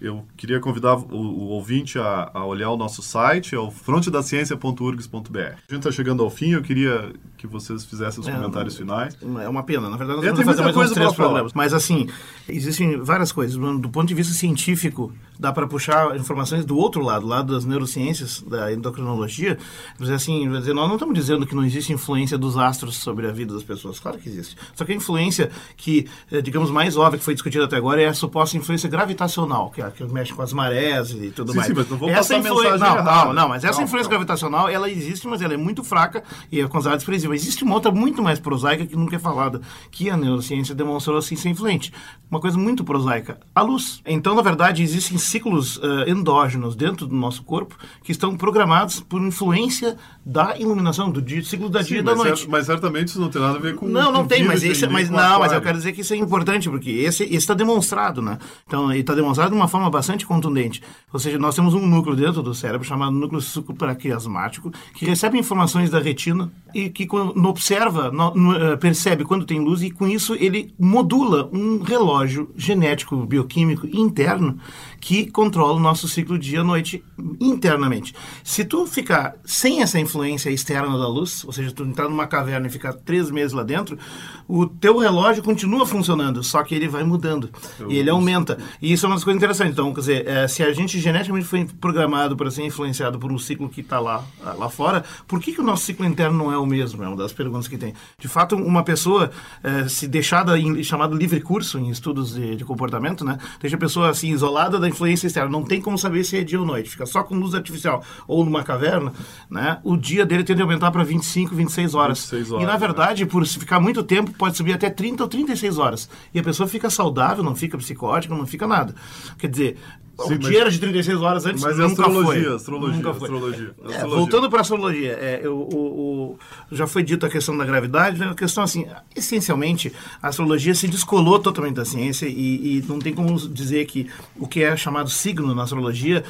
Eu 0.00 0.24
queria 0.36 0.60
convidar 0.60 0.94
o, 0.96 1.16
o 1.16 1.48
ouvinte 1.48 1.98
a, 1.98 2.30
a 2.32 2.44
olhar 2.46 2.70
o 2.70 2.76
nosso 2.76 3.02
site, 3.02 3.56
é 3.56 3.58
o 3.58 3.68
frontedaciencia.urgs.br. 3.68 5.38
A 5.40 5.50
gente 5.74 5.78
está 5.78 5.90
chegando 5.90 6.22
ao 6.22 6.30
fim, 6.30 6.50
eu 6.52 6.62
queria 6.62 7.12
que 7.38 7.46
vocês 7.46 7.84
fizessem 7.84 8.20
os 8.20 8.28
É, 8.28 8.32
comentários 8.32 8.76
finais. 8.76 9.16
É 9.42 9.48
uma 9.48 9.62
pena. 9.62 9.88
Na 9.88 9.96
verdade, 9.96 10.18
nós 10.18 10.26
É, 10.26 10.30
vamos 10.32 10.44
fazer 10.44 10.60
mais 10.62 10.72
uns 10.76 10.78
coisa 10.78 10.94
três 10.94 11.12
programas. 11.14 11.52
Mas, 11.54 11.72
assim, 11.72 12.08
existem 12.48 13.00
várias 13.00 13.32
coisas. 13.32 13.56
Do 13.56 13.88
ponto 13.88 14.06
de 14.08 14.14
vista 14.14 14.34
científico, 14.34 15.12
dá 15.38 15.52
para 15.52 15.66
puxar 15.66 16.16
informações 16.16 16.64
do 16.64 16.76
outro 16.76 17.00
lado, 17.00 17.26
lado 17.26 17.54
das 17.54 17.64
neurociências, 17.64 18.42
da 18.42 18.72
endocrinologia. 18.72 19.56
Mas, 19.98 20.10
assim, 20.10 20.46
nós 20.46 20.66
não 20.66 20.94
estamos 20.94 21.14
dizendo 21.14 21.46
que 21.46 21.54
não 21.54 21.64
existe 21.64 21.92
influência 21.92 22.36
dos 22.36 22.56
astros 22.58 22.96
sobre 22.96 23.26
a 23.28 23.30
vida 23.32 23.54
das 23.54 23.62
pessoas. 23.62 24.00
Claro 24.00 24.18
que 24.18 24.28
existe. 24.28 24.56
Só 24.74 24.84
que 24.84 24.92
a 24.92 24.94
influência 24.96 25.50
que, 25.76 26.08
eh, 26.32 26.42
digamos, 26.42 26.70
mais 26.70 26.96
óbvia 26.96 27.18
que 27.18 27.24
foi 27.24 27.34
discutida 27.34 27.64
até 27.64 27.76
agora 27.76 28.02
é 28.02 28.06
a 28.08 28.14
suposta 28.14 28.56
influência 28.56 28.88
gravitacional, 28.90 29.70
que, 29.70 29.80
é 29.80 29.88
que 29.90 30.02
mexe 30.04 30.32
com 30.34 30.42
as 30.42 30.52
marés 30.52 31.10
e 31.12 31.30
tudo 31.30 31.52
Sim, 31.52 31.56
mais. 31.58 31.68
sim, 31.68 31.74
mas 31.76 31.88
não 31.88 31.96
vamos 31.98 32.14
essa 32.14 32.34
passar 32.34 32.38
influência... 32.48 32.72
mensagem 32.72 32.94
Não, 32.96 33.00
errada. 33.02 33.24
não, 33.26 33.32
não, 33.34 33.48
mas 33.48 33.62
essa 33.62 33.72
Calma, 33.74 33.84
influência 33.84 34.10
calma. 34.10 34.24
gravitacional, 34.24 34.68
ela 34.68 34.90
existe, 34.90 35.28
mas 35.28 35.40
ela 35.40 35.54
é 35.54 35.56
muito 35.56 35.84
fraca 35.84 36.24
e 36.50 36.60
é 36.60 36.66
considerada 36.66 36.98
desprezível. 36.98 37.27
Existe 37.34 37.64
uma 37.64 37.74
outra 37.74 37.90
muito 37.90 38.22
mais 38.22 38.38
prosaica 38.38 38.86
que 38.86 38.96
nunca 38.96 39.16
é 39.16 39.18
falada, 39.18 39.60
que 39.90 40.10
a 40.10 40.16
neurociência 40.16 40.74
demonstrou 40.74 41.18
assim 41.18 41.36
ser 41.36 41.48
influente. 41.50 41.92
Uma 42.30 42.40
coisa 42.40 42.58
muito 42.58 42.84
prosaica, 42.84 43.38
a 43.54 43.62
luz. 43.62 44.02
Então, 44.06 44.34
na 44.34 44.42
verdade, 44.42 44.82
existem 44.82 45.16
ciclos 45.18 45.80
eh, 45.82 46.10
endógenos 46.10 46.76
dentro 46.76 47.06
do 47.06 47.14
nosso 47.14 47.42
corpo 47.42 47.76
que 48.02 48.12
estão 48.12 48.36
programados 48.36 49.00
por 49.00 49.20
influência 49.22 49.96
da 50.24 50.58
iluminação, 50.58 51.10
do 51.10 51.22
dia, 51.22 51.42
ciclo 51.42 51.70
da 51.70 51.80
dia 51.80 51.98
Sim, 51.98 52.02
e 52.02 52.02
da 52.02 52.14
noite. 52.14 52.46
mas 52.48 52.66
certamente 52.66 53.08
isso 53.08 53.20
não 53.20 53.30
tem 53.30 53.40
nada 53.40 53.56
a 53.56 53.60
ver 53.60 53.74
com 53.74 53.86
Não, 53.86 54.12
não 54.12 54.22
com 54.22 54.28
tem, 54.28 54.44
mas 54.44 54.62
esse, 54.62 54.82
nem 54.82 54.92
mas 54.92 55.10
não, 55.10 55.38
mas 55.38 55.52
eu 55.52 55.60
quero 55.62 55.78
dizer 55.78 55.92
que 55.92 56.02
isso 56.02 56.12
é 56.12 56.16
importante 56.16 56.68
porque 56.68 56.90
esse 56.90 57.24
está 57.34 57.54
demonstrado, 57.54 58.20
né? 58.20 58.38
Então, 58.66 58.90
ele 58.90 59.00
está 59.00 59.14
demonstrado 59.14 59.50
de 59.50 59.56
uma 59.56 59.68
forma 59.68 59.88
bastante 59.88 60.26
contundente. 60.26 60.82
Ou 61.12 61.18
seja, 61.18 61.38
nós 61.38 61.54
temos 61.54 61.72
um 61.72 61.86
núcleo 61.86 62.14
dentro 62.14 62.42
do 62.42 62.54
cérebro 62.54 62.86
chamado 62.86 63.12
núcleo 63.12 63.40
supraquiasmático 63.40 64.70
que 64.94 65.06
recebe 65.06 65.38
informações 65.38 65.90
da 65.90 65.98
retina 65.98 66.50
e 66.74 66.90
que 66.90 67.06
quando 67.18 67.48
observa, 67.48 68.12
eh, 68.60 68.76
percebe 68.76 69.24
quando 69.24 69.44
tem 69.44 69.60
luz 69.60 69.82
e 69.82 69.90
com 69.90 70.06
isso 70.06 70.34
ele 70.34 70.72
modula 70.78 71.48
um 71.52 71.82
relógio 71.82 72.50
genético 72.56 73.16
bioquímico 73.26 73.86
interno 73.86 74.58
que 75.00 75.30
controla 75.30 75.74
o 75.74 75.80
nosso 75.80 76.08
ciclo 76.08 76.38
dia-noite 76.38 77.04
internamente. 77.40 78.14
Se 78.42 78.64
tu 78.64 78.86
ficar 78.86 79.36
sem 79.44 79.82
essa 79.82 79.98
influência 79.98 80.50
externa 80.50 80.98
da 80.98 81.08
luz, 81.08 81.44
ou 81.44 81.52
seja, 81.52 81.72
tu 81.72 81.84
entrar 81.84 82.08
numa 82.08 82.26
caverna 82.26 82.66
e 82.66 82.70
ficar 82.70 82.92
três 82.92 83.30
meses 83.30 83.52
lá 83.52 83.62
dentro, 83.62 83.98
o 84.46 84.66
teu 84.66 84.98
relógio 84.98 85.42
continua 85.42 85.86
funcionando, 85.86 86.42
só 86.42 86.62
que 86.62 86.74
ele 86.74 86.88
vai 86.88 87.04
mudando 87.04 87.50
e 87.88 87.96
ele 87.96 88.10
aumenta. 88.10 88.58
E 88.82 88.92
isso 88.92 89.06
é 89.06 89.08
uma 89.08 89.16
das 89.16 89.24
coisas 89.24 89.38
interessantes. 89.38 89.72
Então, 89.72 89.92
quer 89.92 90.00
dizer, 90.00 90.26
eh, 90.26 90.48
se 90.48 90.62
a 90.62 90.72
gente 90.72 90.98
geneticamente 90.98 91.46
foi 91.46 91.64
programado 91.80 92.36
para 92.36 92.50
ser 92.50 92.64
influenciado 92.64 93.18
por 93.18 93.30
um 93.30 93.38
ciclo 93.38 93.68
que 93.68 93.80
está 93.80 94.00
lá, 94.00 94.24
lá 94.42 94.68
fora, 94.68 95.04
por 95.26 95.40
que, 95.40 95.52
que 95.52 95.60
o 95.60 95.64
nosso 95.64 95.84
ciclo 95.84 96.06
interno 96.06 96.36
não 96.36 96.52
é 96.52 96.58
o 96.58 96.66
mesmo? 96.66 97.02
É 97.08 97.10
uma 97.10 97.16
das 97.16 97.32
perguntas 97.32 97.66
que 97.66 97.78
tem. 97.78 97.94
De 98.18 98.28
fato, 98.28 98.54
uma 98.54 98.82
pessoa 98.82 99.30
eh, 99.62 99.88
se 99.88 100.06
deixada 100.06 100.58
em 100.58 100.82
chamado 100.82 101.16
livre 101.16 101.40
curso 101.40 101.78
em 101.78 101.88
estudos 101.90 102.34
de, 102.34 102.56
de 102.56 102.64
comportamento, 102.64 103.24
né, 103.24 103.38
deixa 103.60 103.76
a 103.76 103.78
pessoa 103.78 104.10
assim 104.10 104.30
isolada 104.30 104.78
da 104.78 104.88
influência 104.88 105.26
externa, 105.26 105.50
não 105.50 105.64
tem 105.64 105.80
como 105.80 105.96
saber 105.96 106.24
se 106.24 106.36
é 106.36 106.44
dia 106.44 106.60
ou 106.60 106.66
noite, 106.66 106.90
fica 106.90 107.06
só 107.06 107.22
com 107.22 107.34
luz 107.34 107.54
artificial 107.54 108.04
ou 108.26 108.44
numa 108.44 108.62
caverna, 108.62 109.12
né, 109.50 109.78
o 109.82 109.96
dia 109.96 110.26
dele 110.26 110.44
tende 110.44 110.60
a 110.60 110.64
aumentar 110.64 110.90
para 110.90 111.02
25, 111.02 111.54
26 111.54 111.94
horas. 111.94 112.18
26 112.30 112.48
e 112.48 112.52
horas, 112.54 112.66
na 112.66 112.72
né? 112.72 112.78
verdade, 112.78 113.26
por 113.26 113.46
se 113.46 113.58
ficar 113.58 113.80
muito 113.80 114.02
tempo, 114.02 114.32
pode 114.32 114.56
subir 114.56 114.74
até 114.74 114.90
30 114.90 115.22
ou 115.22 115.28
36 115.28 115.78
horas. 115.78 116.08
E 116.34 116.38
a 116.38 116.42
pessoa 116.42 116.68
fica 116.68 116.90
saudável, 116.90 117.42
não 117.42 117.56
fica 117.56 117.78
psicótica, 117.78 118.34
não 118.34 118.46
fica 118.46 118.66
nada. 118.66 118.94
Quer 119.38 119.48
dizer, 119.48 119.78
Sim, 120.26 120.34
o 120.34 120.38
dia 120.38 120.60
era 120.62 120.70
de 120.70 120.78
36 120.80 121.20
horas 121.22 121.46
antes, 121.46 121.62
Mas 121.62 121.78
é 121.78 121.82
nunca 121.82 122.02
astrologia, 122.02 122.42
foi. 122.44 122.54
astrologia, 122.56 122.96
Nunca 122.96 123.14
foi. 123.14 123.28
astrologia, 123.28 123.66
É, 123.66 123.88
astrologia. 123.88 124.16
voltando 124.18 124.50
para 124.50 124.58
a 124.58 124.60
astrologia, 124.62 125.12
é, 125.12 125.40
eu- 125.42 125.56
o- 125.56 126.36
o- 126.70 126.74
já 126.74 126.86
foi 126.86 127.02
dito 127.02 127.24
a 127.24 127.28
questão 127.28 127.56
da 127.56 127.64
gravidade, 127.64 128.18
né? 128.18 128.28
a 128.30 128.34
questão 128.34 128.64
assim, 128.64 128.84
essencialmente, 129.14 129.92
a 130.22 130.28
astrologia 130.28 130.74
se 130.74 130.88
descolou 130.88 131.38
totalmente 131.38 131.74
da 131.76 131.84
ciência 131.84 132.26
e, 132.26 132.78
e 132.78 132.84
não 132.88 132.98
tem 132.98 133.12
como 133.12 133.36
dizer 133.48 133.84
que 133.86 134.08
o 134.36 134.46
que 134.48 134.62
é 134.62 134.76
chamado 134.76 135.08
signo 135.10 135.54
na 135.54 135.62
astrologia 135.64 136.24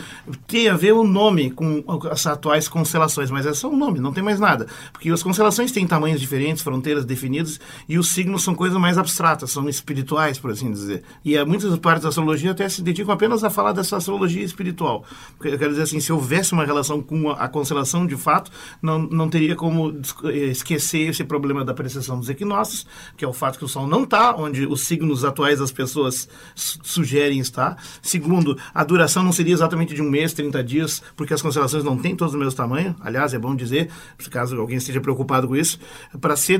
tem 0.46 0.68
a 0.68 0.76
ver 0.76 0.92
o 0.92 1.04
nome 1.04 1.50
com 1.50 1.82
as 2.10 2.26
atuais 2.26 2.68
constelações, 2.68 3.30
mas 3.30 3.46
é 3.46 3.54
só 3.54 3.68
um 3.70 3.76
nome, 3.76 4.00
não 4.00 4.12
tem 4.12 4.22
mais 4.22 4.40
nada. 4.40 4.66
Porque 4.92 5.10
as 5.10 5.22
constelações 5.22 5.72
têm 5.72 5.86
tamanhos 5.86 6.20
diferentes, 6.20 6.62
fronteiras 6.62 7.04
definidas, 7.04 7.60
e 7.88 7.98
os 7.98 8.10
signos 8.10 8.42
são 8.42 8.54
coisas 8.54 8.78
mais 8.78 8.98
abstratas, 8.98 9.50
são 9.50 9.68
espirituais, 9.68 10.38
por 10.38 10.50
assim 10.50 10.70
dizer. 10.70 11.02
E 11.24 11.36
eh, 11.36 11.44
muitas 11.44 11.76
partes 11.78 12.02
da 12.02 12.08
astrologia 12.08 12.50
até 12.50 12.68
se 12.68 12.82
dedicam 12.82 13.12
apenas 13.14 13.44
a 13.44 13.50
falar 13.50 13.72
dessa 13.80 13.96
astrologia 13.96 14.44
espiritual. 14.44 15.04
Eu 15.42 15.58
quero 15.58 15.70
dizer 15.70 15.82
assim, 15.82 16.00
se 16.00 16.12
houvesse 16.12 16.52
uma 16.52 16.64
relação 16.64 17.00
com 17.00 17.30
a, 17.30 17.48
constelação 17.48 18.06
de 18.06 18.16
fato, 18.16 18.50
não, 18.82 18.98
não 18.98 19.28
teria 19.28 19.56
como 19.56 20.00
eh, 20.24 20.36
esquecer 20.46 21.08
esse 21.08 21.24
problema 21.24 21.64
da 21.64 21.72
precessão 21.72 22.18
dos 22.18 22.28
equinócios, 22.28 22.86
que 23.16 23.24
é 23.24 23.28
o 23.28 23.32
fato 23.32 23.58
que 23.58 23.64
o 23.64 23.68
Sol 23.68 23.86
não 23.86 24.04
está 24.04 24.34
onde 24.36 24.66
os 24.66 24.82
signos 24.82 25.24
atuais 25.24 25.58
das 25.58 25.72
pessoas 25.72 26.28
su- 26.54 26.78
sugerem 26.82 27.38
estar. 27.38 27.82
Segundo, 28.02 28.56
a 28.74 28.84
duração 28.84 29.22
não 29.22 29.32
seria 29.32 29.54
exatamente 29.54 29.94
de 29.94 30.02
um 30.02 30.10
mês, 30.10 30.32
30 30.32 30.62
dias, 30.62 31.02
porque 31.16 31.32
as 31.34 31.40
constelações 31.42 31.84
não 31.84 31.96
têm 31.96 32.14
todos 32.14 32.34
o 32.34 32.38
mesmo 32.38 32.54
tamanho. 32.54 32.94
Aliás, 33.00 33.32
é 33.34 33.38
bom 33.38 33.54
dizer, 33.54 33.90
caso 34.30 34.58
alguém 34.60 34.76
esteja 34.76 35.00
preocupado 35.00 35.48
com 35.48 35.56
isso, 35.56 35.78
para 36.20 36.36
ser, 36.36 36.58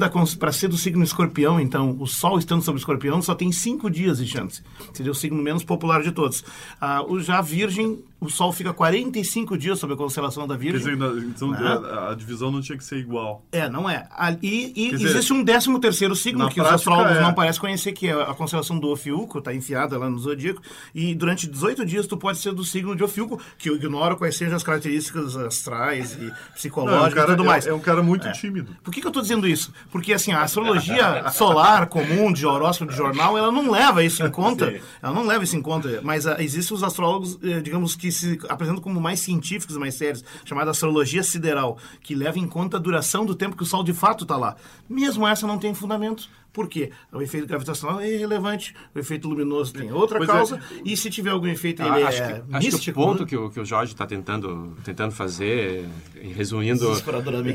ser 0.52 0.68
do 0.68 0.76
signo 0.76 1.04
escorpião, 1.04 1.61
então, 1.61 1.96
o 1.98 2.07
Sol 2.07 2.38
estando 2.38 2.62
sobre 2.62 2.78
o 2.78 2.81
escorpião 2.81 3.20
só 3.20 3.35
tem 3.35 3.52
cinco 3.52 3.90
dias 3.90 4.18
de 4.18 4.26
chance. 4.26 4.62
Seria 4.92 5.12
o 5.12 5.14
signo 5.14 5.42
menos 5.42 5.64
popular 5.64 6.02
de 6.02 6.12
todos. 6.12 6.44
Ah, 6.81 7.02
já 7.21 7.40
Virgem, 7.40 7.99
o 8.20 8.28
Sol 8.28 8.52
fica 8.52 8.72
45 8.72 9.57
dias 9.57 9.78
sobre 9.78 9.94
a 9.94 9.96
constelação 9.96 10.46
da 10.46 10.57
Quer 10.57 10.72
Virgem. 10.72 10.78
dizer, 10.81 10.96
na- 10.96 11.20
então 11.24 11.50
Né? 11.50 11.59
a, 11.61 12.11
a 12.11 12.14
divisão 12.14 12.50
não 12.50 12.61
tinha 12.61 12.76
que 12.76 12.85
ser 12.85 12.96
igual. 12.98 13.44
É, 13.52 13.68
não 13.68 13.88
é. 13.88 14.09
E, 14.42 14.72
Quer 14.90 14.96
dizer, 14.96 15.09
existe 15.11 15.33
um 15.33 15.42
décimo 15.42 15.78
terceiro 15.78 16.14
signo 16.16 16.48
que 16.50 16.61
os 16.61 16.66
astrólogos 16.66 17.16
é. 17.16 17.20
não 17.22 17.33
parecem 17.33 17.61
conhecer, 17.61 17.92
que 17.92 18.09
é 18.09 18.12
a 18.12 18.35
constelação 18.35 18.78
do 18.78 18.88
Ofiuco, 18.88 19.38
está 19.38 19.54
enfiada 19.54 19.96
lá 19.98 20.11
no 20.11 20.18
zodíaco, 20.18 20.61
e 20.94 21.14
durante 21.14 21.46
18 21.46 21.85
dias 21.87 22.07
tu 22.07 22.16
pode 22.16 22.38
ser 22.38 22.52
do 22.52 22.64
signo 22.64 22.96
de 22.96 23.04
Ofiuco, 23.04 23.40
que 23.57 23.70
eu 23.70 23.76
ignoro 23.76 24.16
quais 24.16 24.37
sejam 24.37 24.57
as 24.57 24.62
características 24.62 25.37
astrais 25.37 26.14
e 26.14 26.18
Não, 26.22 26.28
é, 26.28 26.31
um 26.31 26.52
psicológicas 26.54 27.14
cara, 27.14 27.33
e 27.33 27.37
tudo 27.37 27.44
mais. 27.46 27.66
é, 27.66 27.70
é 27.70 27.74
um 27.74 27.81
cara 27.81 28.02
muito 28.02 28.26
É. 28.26 28.33
tímido. 28.33 28.76
Por 28.83 28.92
que, 28.92 29.00
que 29.00 29.07
eu 29.07 29.11
estou 29.11 29.22
dizendo 29.22 29.46
isso? 29.46 29.72
Porque 29.90 30.12
assim, 30.12 30.33
a 30.33 30.42
astrologia 30.42 31.28
solar 31.31 31.87
comum 31.87 32.33
de 32.33 32.44
horóscopo 32.46 32.90
de 32.90 32.96
jornal, 32.96 33.38
ela 33.38 33.52
não 33.52 33.70
leva 33.70 34.02
isso 34.02 34.24
em 34.24 34.31
conta. 34.31 34.68
Ela 35.02 35.12
não 35.14 35.26
leva 35.26 35.44
isso 35.44 35.57
em 35.57 35.62
conta. 35.62 36.00
Mas 36.02 36.26
ah, 36.26 36.37
existem 36.42 36.74
os 36.76 36.83
astrólogos, 36.83 37.38
eh, 37.42 37.61
digamos, 37.61 37.94
que 37.94 38.08
se 38.11 38.38
apresentam 38.49 38.83
como 38.83 39.01
mais 39.01 39.21
científicos, 39.21 39.77
mais 39.77 39.94
sérios, 39.94 40.25
chamada 40.44 40.71
astrologia 40.71 41.23
sideral, 41.23 41.79
que 42.03 42.14
leva 42.14 42.38
em 42.38 42.47
conta 42.47 42.77
a 42.77 42.81
duração 42.81 43.25
do 43.25 43.35
tempo 43.35 43.57
que 43.57 43.62
o 43.62 43.66
Sol 43.66 43.83
de 43.83 43.92
fato 43.92 44.25
está 44.25 44.37
lá. 44.37 44.57
Mesmo 44.88 45.27
essa 45.27 45.47
não 45.47 45.59
tem 45.59 45.75
fundamento. 45.75 46.29
Por 46.52 46.68
quê? 46.68 46.90
O 47.12 47.20
efeito 47.22 47.46
gravitacional 47.46 48.00
é 48.00 48.11
irrelevante, 48.12 48.74
o 48.94 48.98
efeito 48.98 49.28
luminoso 49.28 49.72
tem 49.72 49.92
outra 49.92 50.18
Pois 50.18 50.28
é. 50.28 50.32
causa, 50.32 50.61
e 50.84 50.96
se 50.96 51.08
tiver 51.11 51.30
algum 51.30 51.46
efeito, 51.46 51.82
Ah, 51.82 51.98
ele 51.98 52.06
acho, 52.06 52.22
é 52.22 52.26
que, 52.26 52.32
acho 52.32 52.42
que 52.46 52.72
místico. 52.74 53.00
o 53.00 53.04
ponto 53.04 53.22
né? 53.22 53.28
que 53.28 53.37
o, 53.37 53.50
que 53.50 53.61
o 53.61 53.64
Jorge 53.64 53.92
está 53.92 54.06
tentando, 54.06 54.76
tentando 54.84 55.12
fazer, 55.12 55.87
resumindo 56.34 56.84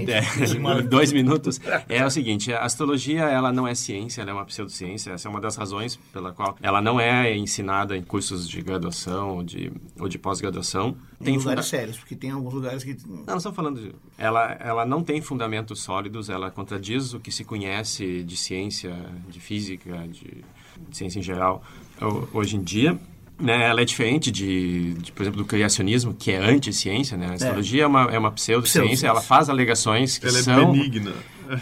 é, 0.10 0.80
em 0.80 0.88
dois 0.88 1.12
minutos, 1.12 1.60
é 1.90 2.06
o 2.06 2.10
seguinte: 2.10 2.54
a 2.54 2.62
astrologia 2.62 3.24
ela 3.24 3.52
não 3.52 3.68
é 3.68 3.76
ciência, 3.76 4.22
ela 4.22 4.32
é 4.32 4.34
uma 4.34 4.46
pseudociência. 4.46 5.12
Essa 5.12 5.28
é 5.28 5.32
uma 5.32 5.42
das 5.42 5.56
razões 5.56 5.98
pela 6.12 6.32
qual 6.32 6.58
ela 6.62 6.82
não 6.82 7.00
é 7.00 7.36
ensinada 7.36 7.98
em 7.98 8.04
cursos 8.04 8.48
de 8.48 8.62
graduação 8.62 9.38
ou 9.38 9.44
de, 9.44 9.72
ou 10.00 10.08
de 10.08 10.18
pós-graduação. 10.18 10.96
Tem 11.24 11.34
funda- 11.36 11.50
lugares 11.52 11.66
sérios, 11.70 11.98
porque 11.98 12.16
tem 12.16 12.30
alguns 12.32 12.54
lugares 12.54 12.84
que... 12.84 12.96
não, 13.08 13.24
nós 13.26 13.38
estamos 13.38 13.56
falando 13.56 13.80
de... 13.82 13.92
Ela, 14.18 14.58
ela 14.60 14.86
não 14.86 15.04
tem 15.04 15.22
fundamentos 15.22 15.82
sólidos, 15.82 16.30
ela 16.30 16.52
contradiz 16.52 17.14
o 17.14 17.20
que 17.20 17.32
se 17.32 17.44
conhece 17.44 18.24
de 18.24 18.38
ciência, 18.38 18.96
de 19.30 19.40
física, 19.40 20.08
de, 20.08 20.44
de 20.90 20.98
ciência 20.98 21.20
em 21.20 21.24
geral 21.24 21.64
ho- 22.02 22.28
hoje 22.34 22.56
em 22.58 22.62
dia. 22.62 23.00
Né, 23.40 23.68
ela 23.68 23.82
é 23.82 23.86
diferente 23.86 24.32
de, 24.32 24.94
de, 24.94 25.12
por 25.12 25.24
exemplo, 25.24 25.40
do 25.42 25.46
criacionismo, 25.46 26.14
que 26.14 26.32
é 26.32 26.38
anti-ciência. 26.38 27.18
Né? 27.18 27.28
A 27.30 27.34
astrologia 27.34 27.84
é, 27.84 27.88
uma, 27.88 28.04
é 28.04 28.18
uma 28.20 28.32
pseudociência, 28.32 28.82
Pseudociência. 28.82 29.08
ela 29.08 29.22
faz 29.22 29.50
alegações 29.50 30.20
que 30.20 30.28
Ela 30.28 30.38
é 30.38 30.42
são... 30.44 30.72
benigna. 30.72 31.14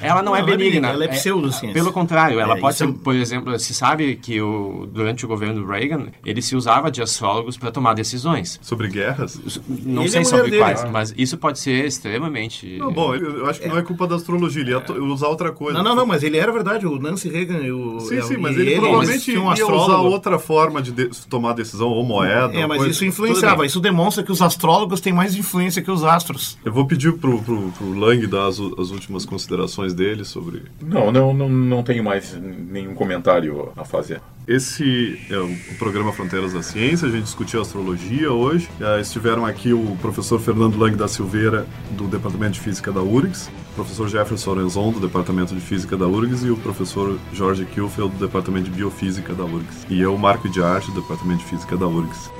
Ela 0.01 0.21
não, 0.21 0.35
é 0.35 0.41
Não, 0.41 0.47
é 0.47 0.57
benigna. 0.57 0.89
ela 0.89 1.03
é 1.05 1.07
pseudociência. 1.07 1.73
Pelo 1.73 1.91
contrário, 1.91 2.39
ela 2.39 2.57
É, 2.57 2.59
pode 2.59 2.77
ser, 2.77 2.87
é- 2.87 2.91
por 2.91 3.15
exemplo, 3.15 3.57
se 3.59 3.73
sabe 3.73 4.15
que 4.15 4.41
o, 4.41 4.87
durante 4.91 5.25
o 5.25 5.27
governo 5.27 5.65
Reagan, 5.65 6.07
ele 6.25 6.41
se 6.41 6.55
usava 6.55 6.89
de 6.91 7.01
astrólogos 7.01 7.57
para 7.57 7.71
tomar 7.71 7.93
decisões. 7.93 8.59
Sobre 8.61 8.87
guerras? 8.87 9.39
Não 9.67 10.01
Ele 10.03 10.11
sei 10.11 10.21
é 10.21 10.23
sobre 10.23 10.49
dele. 10.51 10.57
quais, 10.63 10.83
mas 10.91 11.13
isso 11.17 11.37
pode 11.37 11.59
ser 11.59 11.85
extremamente... 11.85 12.77
Não, 12.77 12.91
bom, 12.91 13.15
eu 13.15 13.47
acho 13.49 13.59
que 13.61 13.67
não 13.67 13.77
é 13.77 13.81
culpa 13.81 14.07
da 14.07 14.15
astrologia, 14.15 14.61
ele 14.61 14.71
ia 14.71 14.79
to- 14.81 14.93
usar 15.05 15.27
outra 15.27 15.51
coisa. 15.51 15.77
Não, 15.77 15.83
não, 15.83 15.95
não, 15.95 16.05
mas 16.05 16.23
ele 16.23 16.37
era 16.37 16.51
verdade, 16.51 16.85
o 16.85 16.99
Nancy 16.99 17.29
Reagan 17.29 17.59
e 17.59 17.71
o. 17.71 17.99
Sim, 18.01 18.17
e 18.17 18.21
sim, 18.23 18.37
mas 18.37 18.57
ele, 18.57 18.75
provavelmente 18.75 19.23
tinha 19.23 19.41
um 19.41 19.53
ia 19.55 19.65
usar 19.67 19.97
outra 19.97 20.37
forma 20.39 20.81
de, 20.81 20.91
de- 20.91 21.09
tomar 21.27 21.53
decisão, 21.53 21.87
ou 21.89 22.03
moeda. 22.03 22.53
É, 22.53 22.63
ou 22.63 22.67
mas 22.67 22.77
coisa. 22.79 22.91
isso 22.91 23.05
influenciava. 23.05 23.65
Isso 23.65 23.79
demonstra 23.79 24.23
que 24.23 24.31
os 24.31 24.41
astrólogos 24.41 24.99
têm 25.01 25.13
mais 25.13 25.35
influência 25.35 25.81
que 25.81 25.91
os 25.91 26.03
astros. 26.03 26.57
Eu 26.63 26.71
vou 26.73 26.85
pedir 26.85 27.13
pro, 27.13 27.41
pro, 27.41 27.71
pro 27.71 27.93
Lang 27.99 28.25
dar 28.27 28.47
as, 28.47 28.59
as 28.59 28.89
últimas 28.91 29.25
considerações 29.25 29.70
dele 29.93 30.23
sobre. 30.23 30.63
Não, 30.81 31.11
não, 31.11 31.33
não, 31.33 31.49
não 31.49 31.83
tenho 31.83 32.03
mais 32.03 32.33
nenhum 32.33 32.93
comentário 32.93 33.71
a 33.75 33.83
fazer. 33.85 34.21
Esse 34.47 35.19
é 35.29 35.37
o, 35.37 35.55
programa 35.77 36.11
Fronteiras 36.11 36.53
da 36.53 36.63
Ciência, 36.63 37.07
a 37.07 37.11
gente 37.11 37.23
discutiu 37.23 37.61
astrologia 37.61 38.31
hoje. 38.31 38.67
Eh, 38.79 38.99
estiveram 38.99 39.45
aqui 39.45 39.71
o 39.71 39.95
professor 40.01 40.39
Fernando 40.39 40.77
Lang 40.77 40.95
da 40.95 41.07
Silveira, 41.07 41.67
do 41.91 42.07
Departamento 42.07 42.53
de 42.53 42.59
Física 42.59 42.91
da 42.91 43.01
URGS, 43.01 43.49
o 43.71 43.75
professor 43.75 44.09
Jefferson 44.09 44.51
Orenzon, 44.51 44.91
do 44.91 44.99
Departamento 44.99 45.53
de 45.53 45.61
Física 45.61 45.95
da 45.95 46.07
URGS, 46.07 46.43
e 46.43 46.49
o 46.49 46.57
professor 46.57 47.19
Jorge 47.31 47.65
Kielfeld, 47.65 48.11
do 48.15 48.25
Departamento 48.25 48.69
de 48.69 48.75
Biofísica 48.75 49.33
da 49.33 49.45
URGS. 49.45 49.85
E 49.89 50.01
eu, 50.01 50.17
Marco 50.17 50.49
de 50.49 50.61
Arte, 50.61 50.91
do 50.91 51.01
Departamento 51.01 51.39
de 51.39 51.45
Física 51.45 51.77
da 51.77 51.87
URGS. 51.87 52.31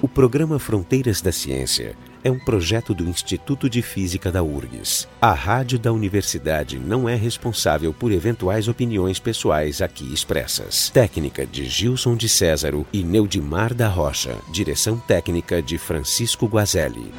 O 0.00 0.08
programa 0.08 0.58
Fronteiras 0.58 1.20
da 1.20 1.30
Ciência 1.30 1.94
é 2.24 2.30
um 2.30 2.38
projeto 2.38 2.94
do 2.94 3.04
Instituto 3.04 3.68
de 3.68 3.82
Física 3.82 4.30
da 4.30 4.42
URGS. 4.42 5.08
A 5.20 5.32
rádio 5.32 5.78
da 5.78 5.92
universidade 5.92 6.78
não 6.78 7.08
é 7.08 7.14
responsável 7.14 7.92
por 7.92 8.12
eventuais 8.12 8.68
opiniões 8.68 9.18
pessoais 9.18 9.82
aqui 9.82 10.12
expressas. 10.12 10.90
Técnica 10.90 11.46
de 11.46 11.64
Gilson 11.66 12.16
de 12.16 12.28
Césaro 12.28 12.86
e 12.92 13.02
Neudimar 13.02 13.74
da 13.74 13.88
Rocha. 13.88 14.36
Direção 14.52 14.98
técnica 14.98 15.62
de 15.62 15.78
Francisco 15.78 16.46
Guazelli. 16.46 17.12